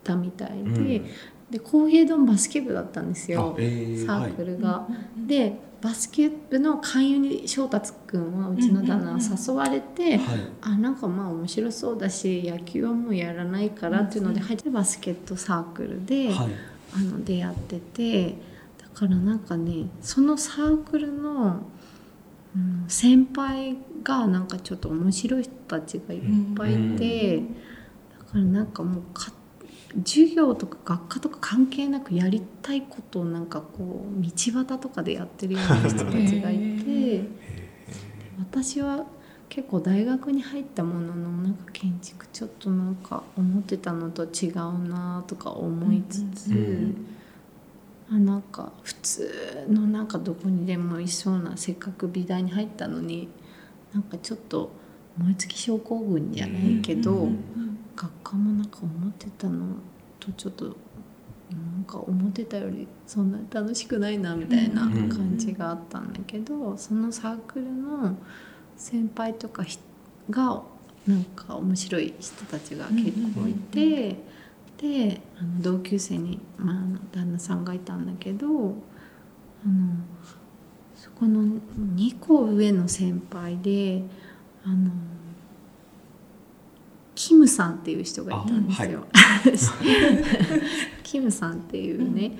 [0.05, 1.07] たみたいで、うん
[1.55, 4.88] で浩平丼バスケ部だったんですあよえーサークルが。
[5.16, 10.40] でバスケ部の勧誘に翔達君はうちの旦那は誘われて、はい。
[10.62, 16.48] あなんかまあ面白そうだし野球はもうやらないからっていうので入ってバスケットサークルで、はい。
[16.96, 18.34] あの出会ってて
[18.78, 21.61] だからなんかねそのサークルの、
[22.57, 26.20] うん、先輩がなんかちょっと面白い人たちがいっ
[26.57, 27.44] ぱいいて、だ
[28.24, 29.32] からなんかもうか
[30.03, 37.22] 授業とか学科とか関係なくやりたいことをなんかこう道端とかでやってるような人たちがいて
[38.38, 39.07] 私は
[39.49, 47.07] 結構大学に入ったもののなんか建築ちょっとなんか思ってたのと違うなとか思いつつ、うん
[48.11, 53.30] あなんか普通のなんかどこにでもいそうなせっかく美大に入ったのに
[53.95, 54.70] なんかちょっと
[55.16, 59.76] 燃え尽き症候群じゃないけど、うん学科もなんか思ってたの
[60.20, 60.64] とちょっと
[61.51, 65.09] なんか思ってたよりそんなに楽しくないなみたいなうん。
[65.09, 68.16] 感じがあったんだけど、そのサークルの
[68.76, 69.78] 先輩とかひ
[70.30, 70.62] が
[71.07, 74.16] なんか面白い人たちが結構いて、
[74.78, 76.76] であの同級生に、まあ、
[77.12, 78.74] 旦那さんがいたんだけどあの
[80.97, 81.61] そこの
[81.97, 84.03] 2個上の先輩で
[84.64, 84.90] あの
[87.15, 89.07] キムさんっていう人がいたんですよ。
[91.03, 92.39] キムさんっていうね、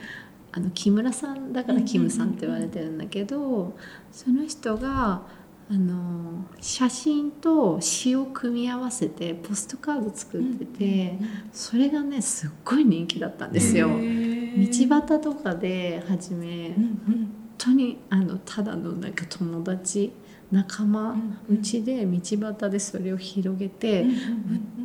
[0.53, 3.77] あの木村さんだからキムさんって言われてるんだけど、
[4.11, 5.23] その人が
[5.71, 11.19] あの写真と詩を組み合わせてポストカード作ってて、
[11.53, 13.89] それがねすっごい人気だったんですよ。
[13.89, 16.75] 道端とかで初め
[17.07, 20.13] 本当にあのただのなんか友達
[20.55, 21.17] 仲間
[21.49, 24.09] うちで道端でそれを広げて売っ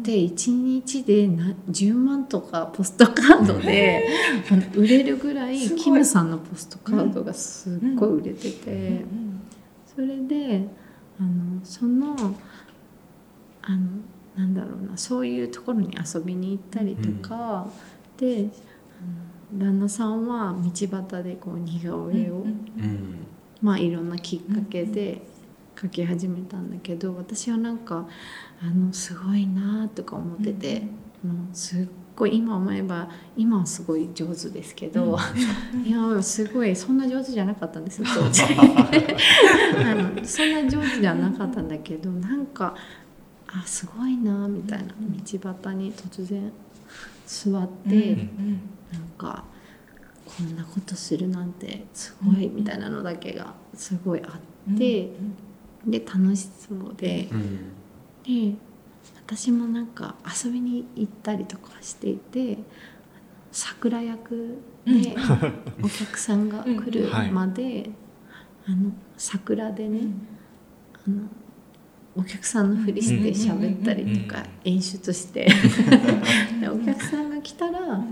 [0.04, 4.08] て1日でな10万とかポストカードで
[4.52, 9.06] あの売れるぐらいキムさんのポストカードがすっごい売れてて
[9.96, 10.66] それで
[11.20, 12.16] あのその
[13.62, 13.88] あの
[14.36, 17.68] なんだろうなそういうところに遊びに行ったりとか、
[18.18, 18.48] で
[19.52, 23.26] あの旦那さんは道端でこう似顔絵を、うん
[23.62, 25.22] まあいろんなきっかけで
[25.84, 28.06] 描き始めたんだけど私はなんか
[28.62, 30.82] あのすごいなとか思ってて、
[31.24, 35.18] もうすっごい今思えば今はすごい上手ですけど、
[35.86, 38.44] いやすごいそんな上手じゃなかったんですよ 当時。
[38.44, 42.76] あのそんな上手じゃなかったんだけどなんか
[43.48, 46.52] あすごいなみたいな道端に突然
[47.26, 48.16] 座って、
[48.92, 49.46] なんか
[50.26, 54.40] こんなことするなんてすごいみたいなのだけがすごいあ
[54.74, 55.12] って、
[55.86, 57.28] で楽しそうで。
[57.32, 58.52] うん。
[58.52, 58.58] で
[59.26, 62.58] 私もなんか遊びに行ったりとかしていて
[63.52, 65.16] 桜役で
[65.84, 67.90] お客さんが来るまで、
[68.68, 70.02] あの桜でね、
[71.06, 71.24] あの
[72.16, 75.48] お客さんのふりして喋ったりとか演出して。
[76.60, 78.04] でお客さんが来たら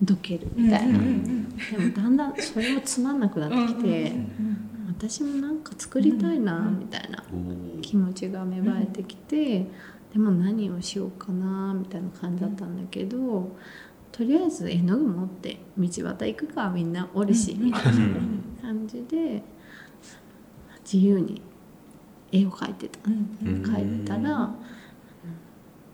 [0.00, 4.12] どけるみたいな、でもだんだんそれもつまんなくなってきて、
[5.08, 7.24] 私もなんか作りたいなみたいな
[7.80, 9.66] 気持ちが芽生えてきて、
[10.12, 13.50] でも何をしようかなみたいな感じだったんだけど
[14.12, 17.92] とりあえず絵の具持って道端行くかみんなおるし、みたいな
[18.62, 19.42] 感じで
[20.84, 21.42] 自由に
[22.30, 22.98] 絵を描いてた、
[23.42, 24.54] 描いたら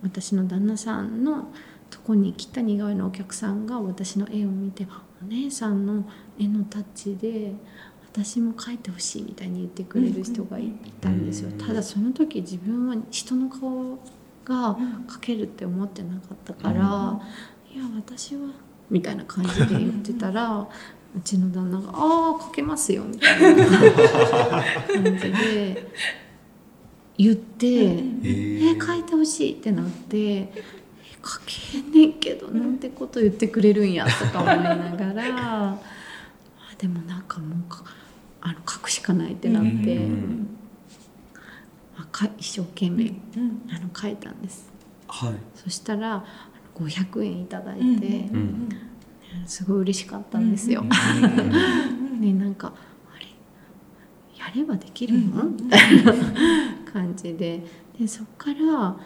[0.03, 1.51] 私の旦那さんの
[1.89, 4.87] とこに来た似顔絵のお客さんが私の絵を見て
[5.23, 6.05] 「お姉さんの
[6.39, 7.55] 絵のタッチで
[8.13, 11.51] 私も描いてほしい」みたいに言ってくれる人がいたんですよ。
[11.59, 13.99] ただその時自分は人の顔
[14.45, 17.21] が描けるって思ってなかったから
[17.73, 18.49] 「いや私は」
[18.91, 20.67] みたいな感じで言ってたら
[21.17, 25.93] うちの旦那が「ああ描けますよ」みたいな感じで
[27.19, 30.51] 言って「えー、描いてほしい」ってなって
[31.23, 31.41] 「描
[31.73, 35.25] けんねんけどなんてこと言ってくれるんや」とか思いながら
[35.77, 35.79] あ
[36.79, 37.59] でもなんかもう
[38.41, 39.99] あの書くしかないってなって。
[42.39, 43.13] 一生懸命、
[43.71, 44.71] あの書いたんです、
[45.07, 46.25] はい、そしたら
[46.75, 48.29] 500円いただいて、
[49.47, 50.85] すごい嬉しかったんですよ。
[52.19, 52.73] ねなんか
[53.15, 53.27] あれ
[54.37, 56.13] やればできるの、みたいな
[56.93, 57.63] 感じで。
[57.99, 58.97] でそっからあ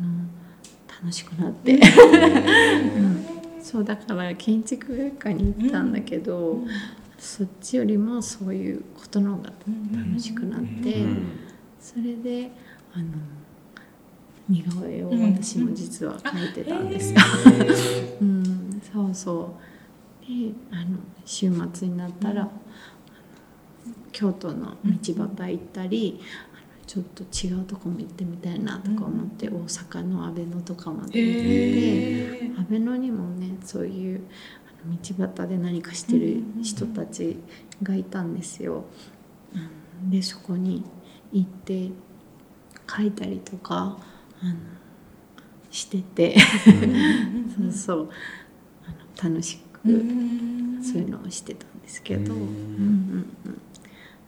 [0.00, 0.08] の
[1.02, 1.78] 楽しくなって、う
[3.00, 3.24] ん、
[3.60, 6.68] そうだから建築学科に行ったんだけど、うん、
[7.18, 9.50] そっちよりもそういうことの方が
[9.94, 11.04] 楽しくなって、
[11.80, 12.50] それで
[12.92, 13.06] あの
[14.48, 17.20] 似顔絵を私も実は描いてたんですよ。
[18.20, 19.56] うん、そうそ
[20.22, 22.48] うであの週末になったら、
[24.12, 26.20] 京都の道端行ったり、
[26.86, 34.20] ちょっと違うとこも行ってみたいなとか思って、大阪の阿部野とかまで行って、阿部野にもねそういう
[34.86, 37.36] 道端で何かしてる人たち
[37.82, 38.84] がいたんですよ。
[40.10, 40.84] でそこに
[41.32, 41.90] 行って
[42.88, 43.98] 書いたりとか
[44.42, 44.54] あの
[45.70, 46.36] してて。
[47.56, 48.08] そうそう。
[48.86, 52.40] あの楽しくそういうのをしてたんですけど、うん。
[52.40, 52.46] うん
[53.46, 53.60] うん、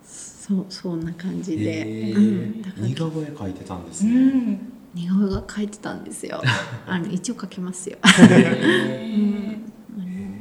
[0.02, 6.42] そうそんな感じで、うん、似顔絵描いてたんですね、うん、似顔絵が描いてたんですよ。
[6.86, 9.72] あの一応描けますよ、うん、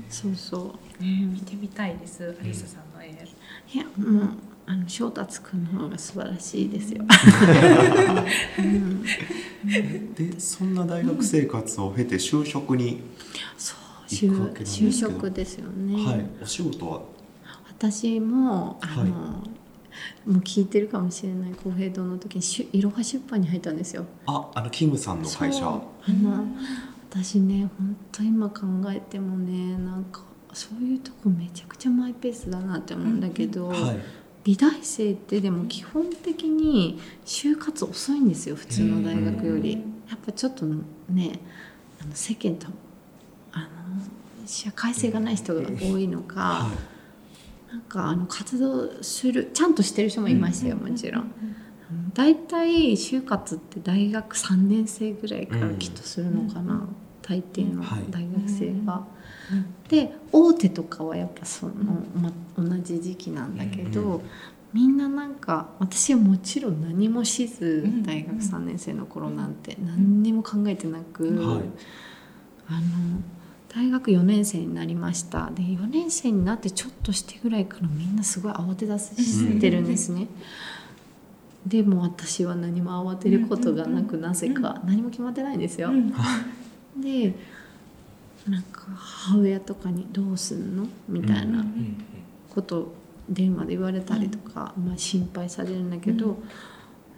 [0.09, 3.07] そうそう、見てみたいですアリサさんの絵。
[3.73, 4.29] いやもう
[4.65, 7.03] あの翔達君の方が素晴らしいですよ。
[10.15, 13.01] でそんな大学生活を経て就職に
[14.09, 16.05] 行くわけ就職ですよね。
[16.05, 17.01] はい、お仕事は？
[17.69, 19.43] 私もあの、はい、も
[20.27, 24.05] う聞いてるかもしれない公平堂の時にしいろは出版に入ったんですよ。
[24.25, 25.65] ああのキムさんの会社。
[25.65, 26.45] あの
[27.09, 30.21] 私ね本当今考えてもねなんか
[30.53, 33.69] そういうとこめちゃくちゃマイペースだなって思うんだけど。
[33.69, 33.99] はい
[34.47, 39.73] 美大生ってでも基本的に就活遅いんですよ普通の大学より。
[40.09, 40.65] やっぱちょっと
[41.09, 41.41] ね
[42.01, 42.67] あの世間と
[43.51, 43.67] あの
[44.45, 46.69] 社会性がない人が多いのか、
[47.69, 51.31] なんかあの活動するちゃんとしてる人もいましたよもちろん。
[52.13, 56.87] 大体就活って大学3年生ぐらいからきっとするのかな、
[57.21, 59.05] 大抵の大学生が。
[59.87, 61.73] で大手とかはやっぱその、
[62.15, 64.21] ま、同じ時期なんだけど、
[64.73, 71.61] みんななんか私はもちろん何もしず大学3年生の頃なんて何にも考えてなく、はい、
[72.67, 73.21] あの
[73.69, 75.49] 大学4年生になりました。
[75.51, 80.27] で4年生になってちょっとしてぐらいからみんなすごい慌て出してるんですね。
[81.67, 85.89] でも私は何も慌てることがなくなぜか何も決まってないんですよ。
[86.97, 87.35] で
[88.47, 91.65] なんか母親とかに「どうすんの?」みたいな
[92.49, 92.95] こと
[93.29, 96.41] 電話で言われたりとか、まあ、心配されるんだけど、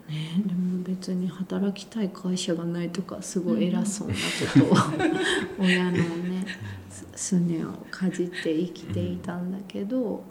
[0.09, 4.19] ね、でも別に働きたい会社がないとかすごい偉そうなこ
[4.59, 4.77] とを
[5.63, 6.47] 親のね
[7.15, 10.23] すねをかじって生きていたんだけど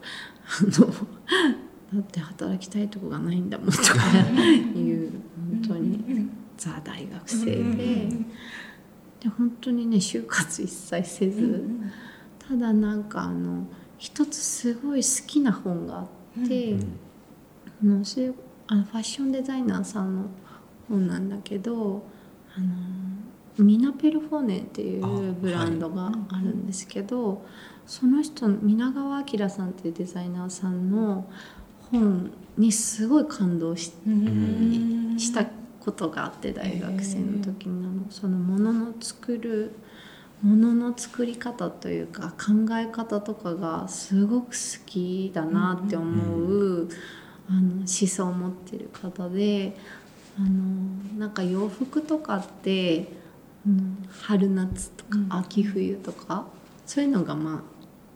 [0.44, 0.92] あの
[1.92, 3.82] だって働きたいとこがないんだもんとか
[4.74, 5.12] いう
[5.52, 8.08] 本当にザ大学生で。
[9.20, 11.92] で本当にね就活一切せず、うん、
[12.38, 13.66] ただなんかあの
[13.98, 16.80] 一つすごい好きな本があって、うん、
[17.82, 18.04] あの
[18.68, 20.26] あのファッションデザイナーさんの
[20.88, 22.06] 本なんだけど
[22.56, 22.66] あの
[23.64, 27.38] ミナペルフォーネっていうブランドがあるんですけど、はい、
[27.86, 31.28] その人皆川明さんっていうデザイナーさんの
[31.90, 33.92] 本にすごい感動し,、
[35.18, 35.46] した
[35.80, 37.82] ことがあって大学生の時に。
[37.82, 39.72] のそのものの作る
[40.42, 46.88] ものの作り方というか考え方とかがすごく好きだなって思う、
[47.50, 49.76] あの思想を持ってる方で
[50.38, 53.18] あのなんか洋服とかって
[53.66, 55.32] うん、春夏とかうん。
[55.32, 56.46] 秋冬とか、
[56.86, 57.64] そういうのがま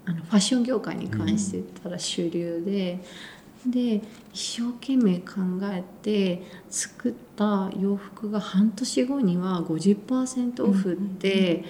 [0.07, 3.01] ああのファッション業界に関して言ったら主流で、
[3.67, 4.03] で
[4.33, 11.65] 一生懸命考えて作った洋服が半年後には50%オフって、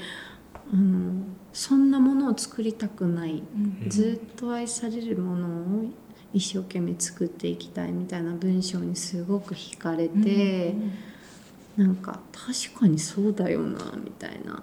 [0.73, 3.43] うんそんなものを作りたくない。
[3.55, 5.85] うんずっと愛されるものを
[6.32, 10.74] 一生懸命作っていきたいみたいな文章にすごく惹かれて、
[11.77, 14.62] なんか確かにそうだよなみたいな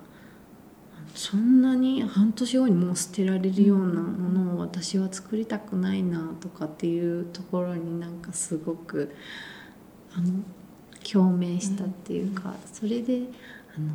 [1.19, 9.13] そんなに半年後にもう捨てられるようなものを私は作りたくないなとかっていうところになんかすごく
[10.13, 10.31] あの
[11.03, 13.23] 共鳴したっていうか、それで
[13.75, 13.91] あの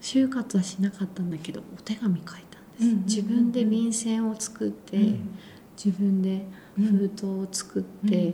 [0.00, 5.38] 就活はしなかったんだけどお手紙書いたんです、自分で便箋を作って、うん。
[5.76, 8.32] 自分で封筒を作って、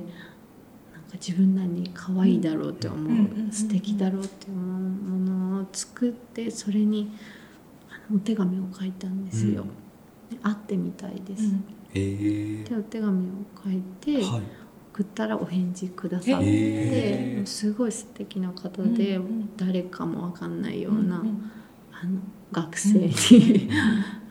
[1.15, 3.53] 自分なりに可愛いだろうって思う、うんうんうんうん。
[3.53, 7.13] 素敵だろうって思うものを作ってそれに
[7.91, 9.65] あのお手紙を書いたんですよ。
[10.31, 11.45] で会ってみたいです。
[11.95, 12.69] えー。
[12.69, 13.31] でお手紙を
[13.63, 14.43] 書いて、はい。
[14.93, 21.51] 送ったらお返事くださって、すごい素敵な方で、うんうん誰かもわかんないような、うん
[21.93, 22.19] あの
[22.51, 23.11] 学生に、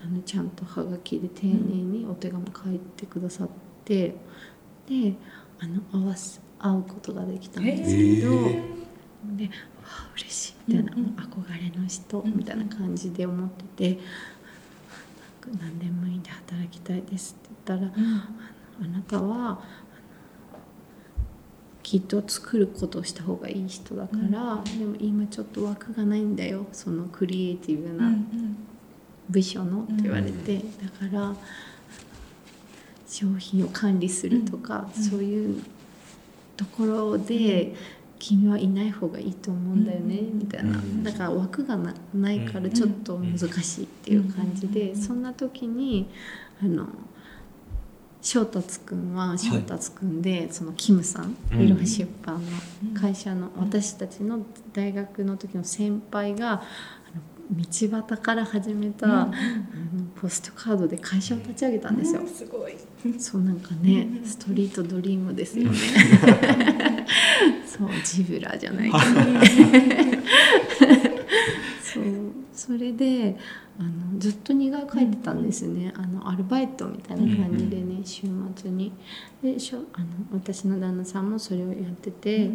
[0.03, 3.49] あのちゃんとはがきで丁寧にお手紙書いてくださっ
[3.85, 4.15] て
[4.87, 5.15] で
[5.59, 8.63] あの合わせ会うことができたんですけど、へ
[9.35, 9.51] でわ
[9.83, 11.15] あ嬉しいみたいな、うんうん。
[11.15, 13.99] 憧れの人うんみたいな感じで思ってて、
[15.59, 17.91] 何でもいいんで働きたいですって言ったら、
[18.81, 19.61] あなたは
[21.83, 28.13] きっと作ることをした方がいい人だから、でも今ちょっと枠がないんだよそのクリエイティブな
[29.29, 30.63] 部署のって言われて、だ
[31.09, 31.35] から
[33.07, 35.03] 商品を管理するとか、うん。
[35.03, 35.63] そういう
[36.57, 37.73] ところで、
[38.19, 40.39] 君はいない方がいいと思うんだよね、うん。
[40.39, 41.03] みたいな、うん。
[41.03, 45.01] だから枠がなないからちょっと難しいっていう感じで、うん。
[45.01, 46.07] そんな時に
[46.61, 46.87] あの
[48.21, 52.51] 翔達くんは翔達くんで、そのキムさんうんいろは出版の
[52.93, 56.55] 会社の、私たちの大学の時の先輩があ
[57.51, 59.33] の道端から始めた、あの
[60.21, 62.21] ポストカードで会社を立ち上げたんですよ。
[62.27, 62.77] すごい。
[63.17, 65.77] そうなんかね、うんストリートドリームですよね。
[67.65, 69.03] そうジブラじゃないけど。
[71.81, 72.03] そう
[72.53, 73.35] それで
[73.79, 78.93] あのずっと似顔絵描いてたんですね、あのアルバイトみたいな感じでね、週末に
[79.41, 82.51] でしょあの私の旦那さんもそれをやってて、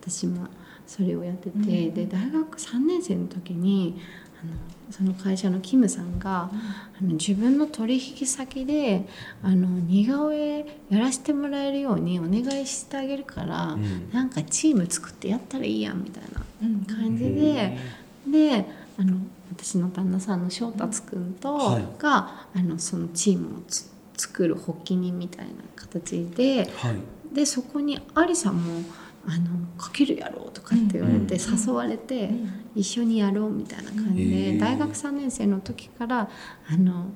[0.00, 0.46] 私も
[0.86, 1.64] それをやってて、うん
[1.94, 4.00] で大学3年生の時に
[4.42, 4.54] あの
[4.90, 9.06] その会社のキムさんが、あの自分の取引先で
[9.42, 14.10] あの似顔絵やらせてもらえるようにお願いしてあげるから、うん。
[14.12, 16.84] なんかチーム作ってやったらいいやんみたいなうん。
[16.84, 17.78] 感じで、
[18.26, 18.66] で
[18.98, 19.18] あの
[19.52, 21.84] 私の旦那さんの翔達君と、はい。
[21.98, 26.96] があのそのチームをつ作る発起人みたいな形ではい。
[27.32, 28.82] でそこにアリさんも
[29.26, 32.30] あの「かけるやろう」とかって言われて、うん誘われて、
[32.74, 36.28] 一緒にやろうみたいな感じで、大学3年生の時から
[36.68, 37.06] あの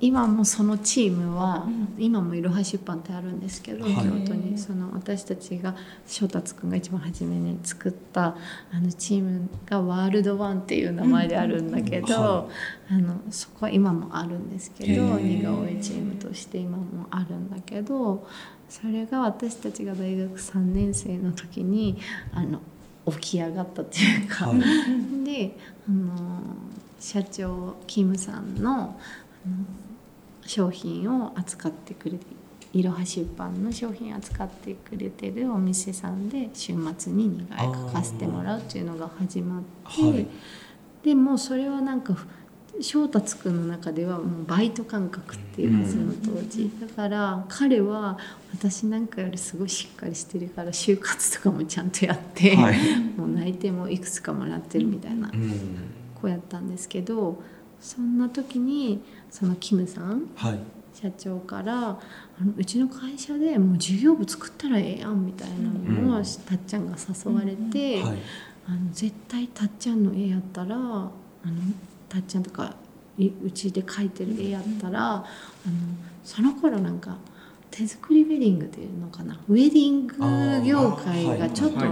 [0.00, 1.94] 今もそのチームは、うん。
[1.98, 3.94] 今もいろは出版ってあるんですけど、はい。
[3.94, 5.74] 京都にその私たちが
[6.06, 8.36] 翔達君が一番初めに作った
[8.72, 12.48] あのチームがワールドワンっていう名前であるんだけど、
[12.88, 18.26] あのそこは今もあるんですけど似顔絵チームとして今もあるんだけど
[18.68, 21.98] それが私たちが大学3年生の時に
[22.32, 22.60] あの
[23.10, 24.60] 起き上がったっていうか、はい。
[25.24, 25.56] で
[25.88, 26.12] あの
[27.00, 28.98] 社長キムさんの
[30.44, 32.26] 商品を扱ってくれて
[32.72, 40.26] いろは出版の商品扱ってくれてるお店さんで週末に似顔絵描かせてもらうっていうのが始まって、はい。
[41.02, 42.14] でもそれはなんか
[42.80, 46.70] 翔太君の中ではもうバイト感覚っていうかうんその当時。
[46.80, 48.18] だから彼は
[48.52, 52.78] 私なんかよりすごいしっかりしてるから就活とかもちゃんとやって、はい。
[53.16, 55.52] もう内定もいくつかもらってるみたいなうん。
[56.20, 57.40] 子やったんですけど
[57.80, 60.58] そんな時にそのキムさんはい。
[60.94, 61.98] 社長からあ
[62.44, 65.56] のうちの会社でもう事業部作ったらええやんみたいな
[66.02, 66.24] のを、うん。
[66.24, 68.18] たっちゃんが誘われて、はい。
[68.66, 71.12] あの絶対たっちゃんの絵やったらあの
[72.08, 72.74] たっちゃんとか
[73.18, 75.24] いうちで描いてる絵やったら、あの
[76.24, 77.16] その頃なんか
[77.70, 81.88] 手作りウェディングっていうのかなウェディング業界がちょっとはい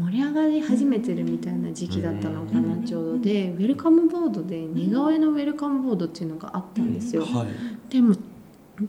[0.00, 7.24] 盛り上がり始めてるみたいな時期だったのかな、うんちょうどでウェルカムボードで似顔絵のウェルカムボードっていうのがあったんですよ。
[7.24, 7.46] はい
[7.90, 8.16] でも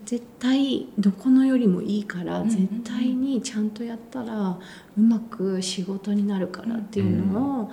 [0.06, 4.58] 絶対どこのよりもいいからうん絶対にちゃんとやったら
[4.96, 7.70] うまく仕事になるからっていうのを、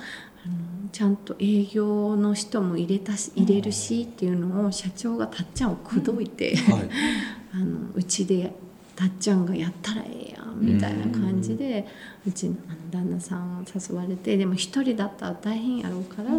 [0.92, 6.90] ちゃんと営業の人も入れたし入れるしっていうのを社長がたっちゃんを口説いて、はい。
[7.54, 8.56] あのうちで
[8.96, 11.86] たっちゃんがやったらええやんみたいな感じで
[12.26, 16.30] うちのあの旦那さん誘われてでも一人だったら大変やろうから、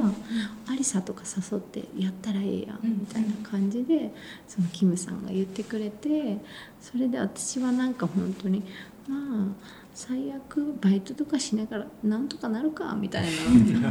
[0.72, 4.14] アリサとか誘ってやったらええやんみたいな感じで
[4.46, 6.38] そのキムさんが言ってくれて
[6.80, 8.62] それで私はなんか本当に
[9.08, 13.28] まあ最悪バイトとかしながらなんとかなるかみたいな。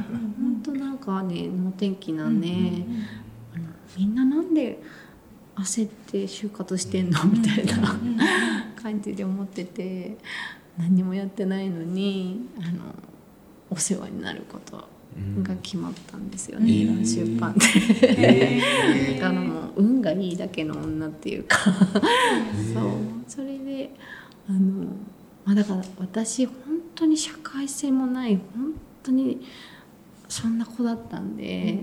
[0.01, 2.85] 本当なんかね能天気なね、
[3.53, 3.65] あの
[3.97, 4.81] みんななんで
[5.55, 7.99] 焦って就活してんのみたいな
[8.81, 10.17] 感じで思ってて
[10.77, 12.95] 何にもやってないのにあの
[13.69, 14.77] お世話になること
[15.43, 17.05] が決まったんですよね、うん。
[17.05, 17.65] 出版で。
[18.01, 21.57] えだからもう運がいいだけの女っていうか。
[22.73, 22.91] そう。
[23.27, 23.91] それで
[24.49, 24.87] あの、
[25.45, 26.55] まあ、だから私本
[26.95, 28.73] 当に社会性もない本
[29.03, 29.45] 当に
[30.27, 31.79] そんな子だったんで、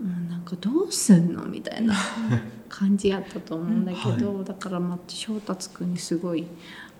[0.00, 1.94] うん、なんかどうすんのみたいな
[2.68, 6.46] 感じやったと思うんだけど、だからまあ翔達君にすごい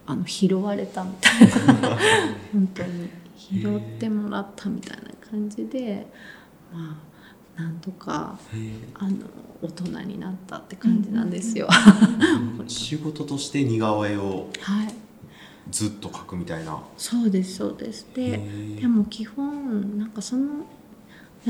[0.06, 1.48] あの拾われたみたい
[1.82, 1.98] な。
[2.52, 6.06] 本当に拾ってもらったみたいな感じで
[6.72, 6.96] ま
[7.56, 8.38] あなんとか
[8.94, 9.16] あの
[9.60, 11.68] 大人になったって感じなんですよ。
[12.68, 14.94] 仕事として似顔絵をはい
[15.70, 16.82] ずっと描くみたいな。
[16.96, 18.06] そうですそうです。
[18.14, 18.40] で
[18.80, 20.64] でも基本なんかその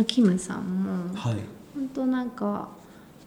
[0.07, 1.37] キムさんもはい。
[1.75, 2.69] 本当なんか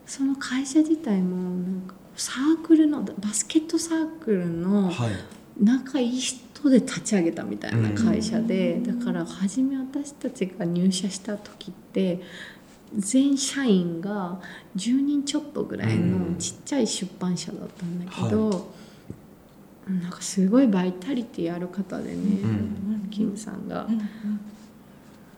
[0.05, 5.11] その会社自体もなんかサークルのバスケットサークルのはい。
[5.59, 12.21] 仲いい人で立ち上げたみたいな会社で、だから初め私たちが入社した時って
[12.97, 14.39] 全社員が
[14.75, 18.73] 10人ちょっとぐらいのちっちゃい出版社だったんだけど、
[19.87, 23.09] なんかすごいバイタリティある方でね、ん。
[23.11, 23.87] キムさんが、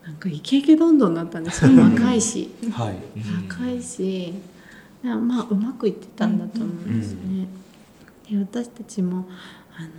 [0.04, 1.66] なんかイケイケどんどんなったんです。
[1.66, 2.54] よ若いし。
[2.72, 2.96] はい。
[3.50, 4.34] 若いし、
[5.02, 7.48] なまあうまくいってたんだと思うんですね。
[8.30, 9.26] で私たちも
[9.78, 9.90] あの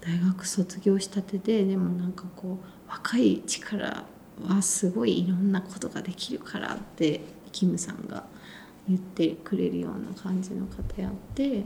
[0.00, 4.04] 大学卒業したてででもなんかこう若い力
[4.42, 7.20] はすごいいろんなことができるからって
[7.52, 8.24] キムさんが
[8.90, 11.62] 言ってくれるような感じの方やってだ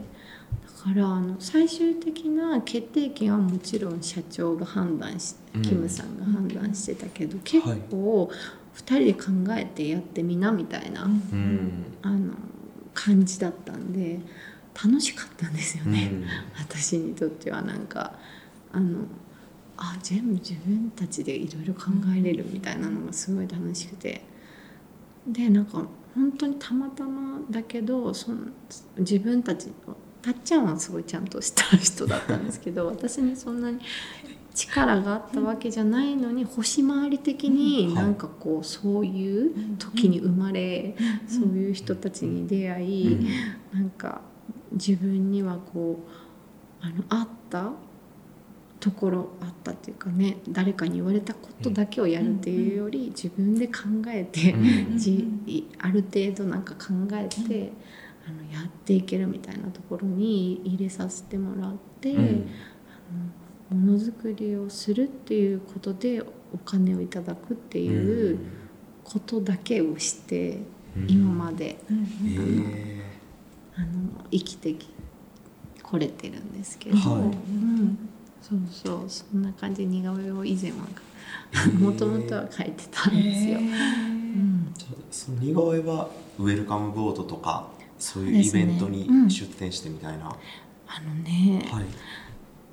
[0.83, 8.29] からあの最終的な決定権はもちろん社長が判断しうんキムさんが判断してたけど、結構
[8.75, 11.85] 2人で考えてやってみなみたいな、うん。
[12.01, 12.33] あの
[12.93, 14.19] 感じだったんで
[14.73, 16.11] 楽しかったんですよね、
[16.59, 18.13] 私にとってはなんか
[18.73, 19.05] あの
[19.77, 21.83] あ全部自分たちでいろいろ考
[22.17, 24.21] えれるみたいなのがすごい楽しくて。
[25.27, 25.85] でなんか
[26.15, 28.47] 本当にたまたまだけどその
[28.97, 29.67] 自分たち
[30.21, 33.79] たっちゃんはすごいちゃんとした人だったんですけど 私にそんなに
[34.55, 40.95] 力があったわけじゃないのに星回り的になんかこうそういう時に生まれ
[41.27, 43.27] そういう人たちに出会い
[43.73, 44.21] なんか
[44.71, 45.99] 自分にはこ
[46.81, 47.71] うあのあった
[48.85, 54.95] ところあったっていうかね誰かに言われたことだけをやるっていうより自分で考えてうん。
[54.95, 55.27] じ
[55.79, 57.71] ある程度なんか考えて
[58.27, 62.49] あのやっていけるみたいなところに入れさせてもらって、うん。
[63.71, 66.21] あのものづくりをするっていうことで
[66.53, 68.37] お金をいただくっていう
[69.03, 70.59] ことだけをして、
[71.07, 71.77] 今まで
[72.23, 73.01] え。
[73.75, 74.87] あの生きてき
[75.81, 77.21] これてるんですけど、はい。
[77.21, 78.09] うん、
[78.47, 80.77] そうそうそんな感じで似顔絵を以前は
[81.79, 83.57] もともとは描いてたんですよ。
[83.57, 87.67] うんじゃあその似顔絵はウェルカムボードとか
[87.97, 90.35] そういうイベントに出展してみたいな、
[90.85, 91.85] あのね、はい。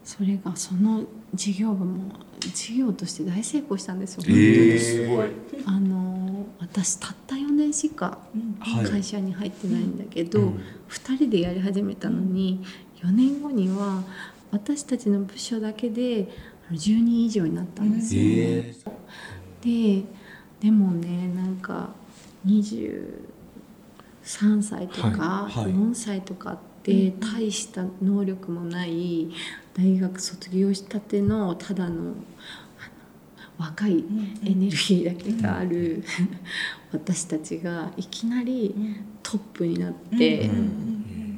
[0.04, 4.24] それがその事業部も事業として大成功したんですよ。
[4.26, 4.78] えー。
[4.78, 5.28] すごい。
[5.64, 8.18] あの私たった4年しか
[8.60, 8.84] はい。
[8.84, 10.60] 会社に入ってないんだけど、うん。
[10.90, 12.62] 2人でやり始めたのに
[13.02, 14.02] 4年後には
[14.52, 16.28] 私たちの部署だけで
[16.68, 18.74] あの10人以上になったんですよ、え。
[19.62, 20.04] で
[20.60, 21.88] でもねなんか
[22.46, 25.54] 23歳とかはい。
[25.64, 25.72] はい。
[25.72, 29.30] 4歳とかって大した能力もない
[29.74, 32.14] 大学卒業したてのただの
[33.58, 34.04] 若い
[34.44, 36.02] エネルギーだけがある
[36.92, 38.74] 私たちがいきなり
[39.22, 40.50] トップになって、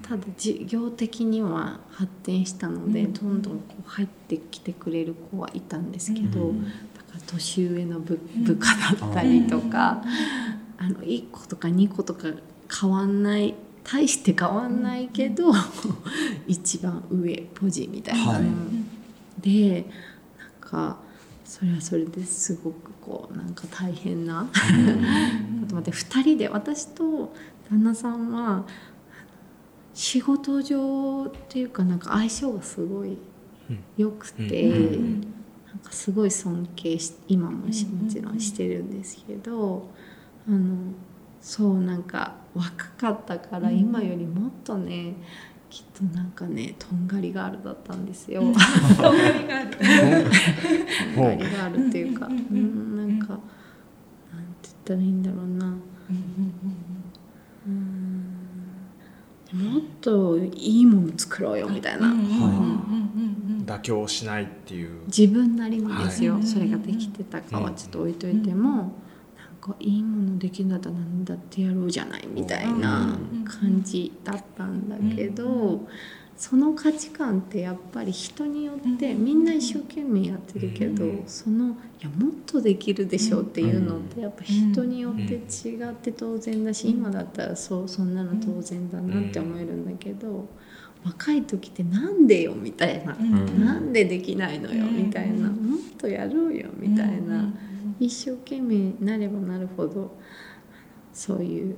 [0.06, 6.52] ただ事業的には発展したので、どんどんこう入ってきてくれる子はいたんですけど、
[6.94, 8.66] だから年上の部部下
[8.96, 10.02] だったりとか、
[10.76, 12.28] あの1個とか2個とか
[12.80, 15.52] 変わんない大して変わんないけど、
[16.46, 18.24] 一番上ポジみたいな。
[18.24, 18.44] の、はい。
[19.40, 19.86] で
[20.38, 20.98] なんか
[21.46, 24.48] それはそれですごくこうなんか大変な。
[24.52, 27.34] あと待って2人で私と
[27.70, 28.66] 旦那さんは
[29.94, 33.16] 仕事上っていうかなんか相性がすごい
[33.96, 35.22] 良くて、なん
[35.82, 39.88] かすごい尊敬し今もしもちろんしてるんですけど、
[40.48, 40.92] あの
[41.40, 45.14] そうなんか若かったから今よりもっとね、
[45.70, 48.42] きっとなんかねとんがりガールだったんですよ。
[48.42, 49.76] とんがりガール。
[51.14, 53.44] とんがりガールっていうか、うん、なんかなんて
[54.64, 55.66] 言ったらいいんだろうな。
[57.66, 57.93] うん
[59.54, 62.12] もっといいもの作ろうよみたいな、
[63.64, 65.02] 妥協しないっていう。
[65.06, 66.42] 自分なりにですよ、はい。
[66.42, 68.86] それができてたかはちょっと置いといても、なん
[69.60, 75.86] かいいものできるんだったら何だってやろうじゃないみたいな感じだったんだけど、
[76.36, 81.70] その価値観ってやっぱり人によってみんな一生懸命やってるけど、そのい
[82.00, 90.48] やもっとできるでしょっていうのってやっぱ人によって違って当然だし、今だったらそうそんなの当然だなって思えるんだけど。
[91.04, 97.52] 若い時ってなんでよみたいな、なんでできないのよみたいな、もっとやろうよみたいな、
[98.00, 100.16] 一生懸命なればなるほど
[101.12, 101.76] そういう、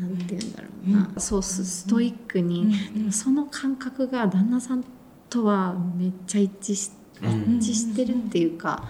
[0.00, 4.84] なんて言うんだろうな、そうスストイックに、でもその感覚が旦那さん
[5.28, 6.90] とはめっちゃ一致し
[7.20, 8.88] 一致してるっていうか,、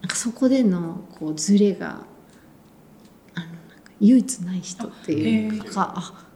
[0.00, 2.04] なんかそこでのこうズレが
[3.34, 6.26] あのなんか唯一ない人っていうか、あ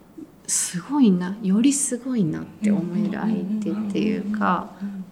[0.46, 5.04] すごいなよりすごいなって思える相手っていうか、うん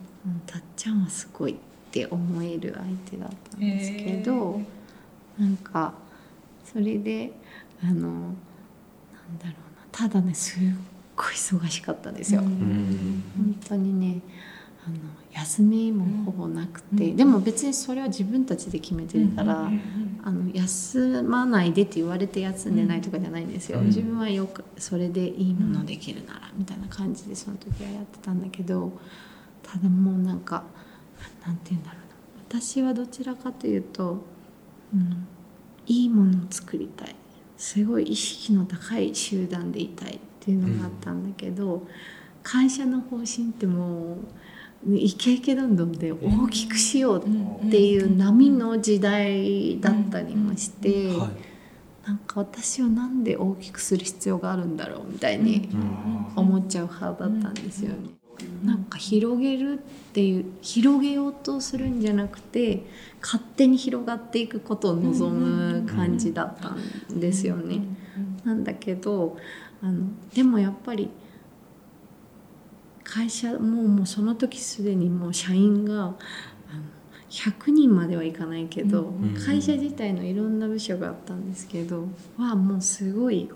[0.47, 1.57] たっちゃんはすごいっ
[1.91, 4.61] て思える相手だったんですけど、
[5.39, 5.95] なんか
[6.65, 7.33] それで
[7.83, 9.55] あのなんだろうな。
[9.91, 10.63] ただねすっ
[11.17, 12.41] ごい忙しかったんですよ。
[12.41, 14.21] 本当にね
[14.85, 14.97] あの
[15.33, 19.71] 休みもほぼなくて、でも別にそれは自分たちで決めてるから、
[20.25, 28.93] あの休まないでって言われて休んでないとかじゃないんですよ、自分はよくそれでいいものできるならみたいな感じでその時はやってたんだけど
[29.63, 30.65] ただもうなんか
[31.47, 32.61] なんて言うんだろうな。
[32.61, 34.25] 私はどちらかというと、
[34.93, 35.27] うん、
[35.87, 37.15] いいものを作りたい
[37.63, 41.87] すごい意識の高い集団でいたいっていうのがあったんだけど、
[42.43, 43.27] 会社の方針っ
[43.57, 44.17] ても
[44.85, 51.13] うイケイケどんどんで大きくしようっていう波の時代だったりもして、
[52.05, 55.69] なんか私はなんで大きくする必要があるんだろうみたいに
[56.35, 58.22] 思っちゃう派だったんですよね。
[58.65, 62.85] なんか広げるっていう広げようとするんじゃなくて
[63.21, 66.71] 勝手に広がっていくことを望む感じだった
[67.15, 67.81] んですよね。
[68.45, 69.37] なんだけど
[69.83, 71.11] あのでもやっぱり
[73.05, 76.15] 会社もうもうその時すでにもう社員があの
[77.29, 79.13] 100人まではいかないけど、
[79.45, 82.07] 会社自体のいろんな部署があったんですけど
[82.37, 83.51] はもうすごい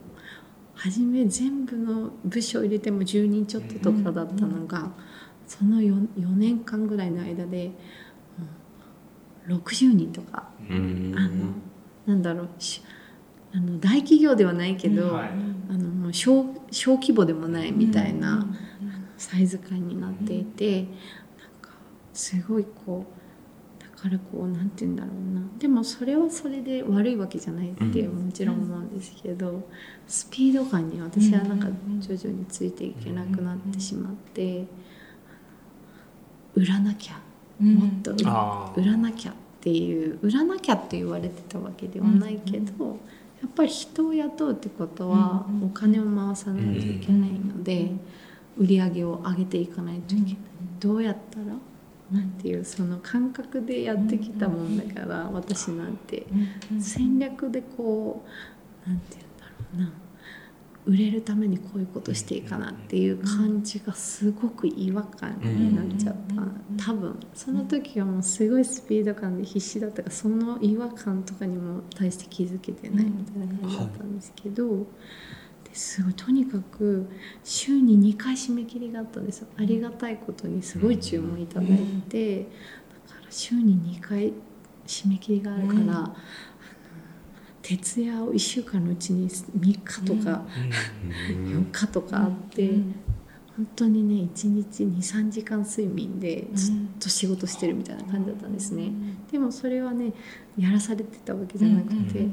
[0.77, 4.91] 初め全部の部署入れても10人ちょっととかだったのが、
[5.47, 7.71] その 4, 4年間ぐらいの間で
[9.49, 11.53] もう60人とか、あの
[12.07, 12.83] なんだろうし
[13.55, 15.31] あの大企業ではないけど、はい。
[15.69, 18.47] あの小小規模でもないみたいな、
[19.17, 20.89] サイズ感になっていて、なん
[21.61, 21.71] か
[22.13, 23.26] すごいこうだ
[23.97, 25.41] からこうなんて言うんだろうな。
[25.59, 29.67] でもそれはそれで悪いわけじゃないってもちろん思うんですけど、
[30.07, 31.69] スピード感に私はなんか
[32.01, 34.67] 徐々についていけなくなってしまって、
[36.55, 37.21] 売らなきゃ
[37.59, 42.99] もっと売らなきゃっていう売らなきゃって言われてたわけではないけど、
[43.41, 47.91] やっぱり人を雇うってことはお金を回さないといけないので、
[48.59, 50.37] 売り上げを上げていかないといけない、
[50.81, 51.47] どうやったら
[52.11, 56.27] なんていうその感覚でやってきたもんだから、私なんて。
[56.81, 58.25] 戦略でこ
[58.87, 60.07] うなんて言うんだろうな
[60.87, 66.15] 売れるためにこういうことしていかなっていう感じがすごく違和感になっちゃっ
[66.79, 74.85] た、多分その時はもうすごいスピード感で必死だったからその違和感とかにも対して気づけてないみたいな感じだったんですけど、で
[75.77, 77.07] すごいとにかく
[77.45, 79.49] 週に2回締め切りがあったんですよ。
[79.59, 81.69] ありがたいことにすごい注文いただい
[82.09, 82.45] て、だ
[83.15, 84.33] から週に2回
[84.87, 86.17] 締め切りがあるから、あの
[87.61, 90.47] 徹夜を1週間のうちに3日とか
[91.29, 92.71] 4日とかあって、
[93.57, 98.91] 本当にね1日23時間睡眠でずっと仕事してるみたいな感じだったんですね、
[99.33, 100.13] でもそれはね
[100.59, 102.27] やらされてたわけじゃなくて、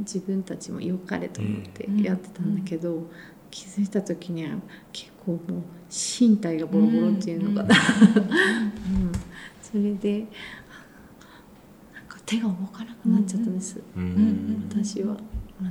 [0.00, 3.10] 自分たちも良かれと思ってやってたんだけど、
[3.50, 4.56] 気づいた時には
[4.92, 9.12] 結構もう身体がボロボロっていうのかな、うん
[9.60, 10.20] それで
[11.94, 13.80] なんか手が動かなくなっちゃったんです、
[14.70, 15.16] 私は。
[15.60, 15.70] あの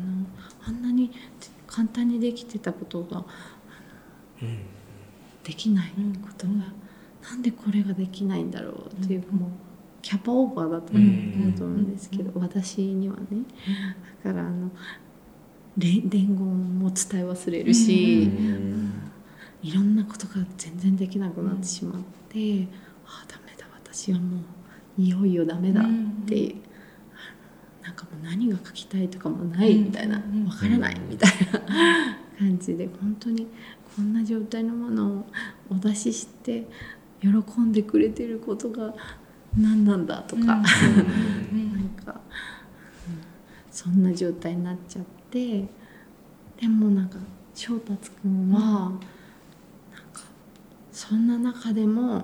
[0.68, 1.12] あんなに
[1.66, 3.26] 簡単にできてたことが、
[5.44, 5.92] できない
[6.22, 6.54] ことが、
[7.30, 9.50] なんでこれができないんだろうっていう、もう
[10.02, 13.44] キャパオーバーだと思うんですけど、私にはね。
[14.24, 14.72] だからあの
[15.78, 16.36] 伝言
[16.80, 18.30] も伝え忘れるし、
[19.62, 22.68] いろんなことが全然できなくなってしまって、
[23.06, 25.84] ああダメだ私はもういよいよダメだっ
[26.28, 26.56] て、
[27.84, 30.22] なんかもう何が書きたいとかもないみたいな、わ
[30.54, 31.62] からないみたいな
[32.40, 33.48] 感じで本当に
[33.96, 35.26] こんな状態のものを
[35.70, 36.66] お出しして
[37.22, 37.28] 喜
[37.60, 38.94] んでくれてることが
[39.58, 40.64] 何なんだとか、 なん
[42.06, 42.22] か、
[43.70, 45.68] そんな状態になっちゃって
[46.62, 47.18] でもなんか
[47.54, 49.00] 翔達君は、なん
[50.14, 50.22] か
[50.94, 52.22] そんな中でもなん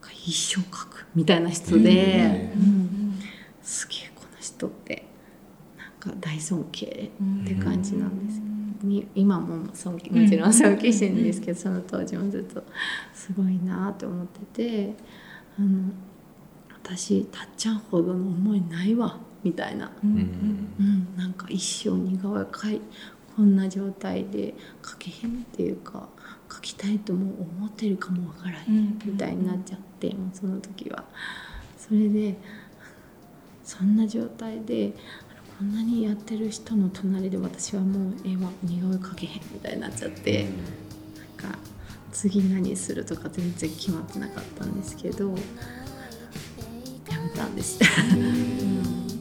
[0.00, 3.18] か一生書くみたいな人で、うん、
[3.62, 5.04] すげえこの人って
[5.76, 8.51] なんか大尊敬って感じなんですよ。
[8.86, 12.62] に今も尊敬もちろん尊敬してるんですけど、その当時もずっと
[13.14, 14.94] すごいなと思ってて
[15.58, 15.92] あの
[16.82, 20.10] 私たっちゃんほどの思いないわみたいな、うん、
[20.78, 22.80] うん、なんか一生似顔絵描い
[23.36, 26.08] こんな状態で描けへんっていうか
[26.48, 28.98] 描きたいとも思ってるかもわからへん。
[29.04, 31.04] みたいになっちゃって、もうその時は。
[31.78, 32.36] それで
[33.64, 34.92] そんな状態で
[35.62, 41.56] こんなにやってる人の隣で私はもう絵は似顔絵描けへんみたいになっちゃって、なんか
[42.10, 45.34] 次何するとか全然決まってなかったんですけどや
[47.22, 47.78] めたんです。
[48.12, 49.11] うん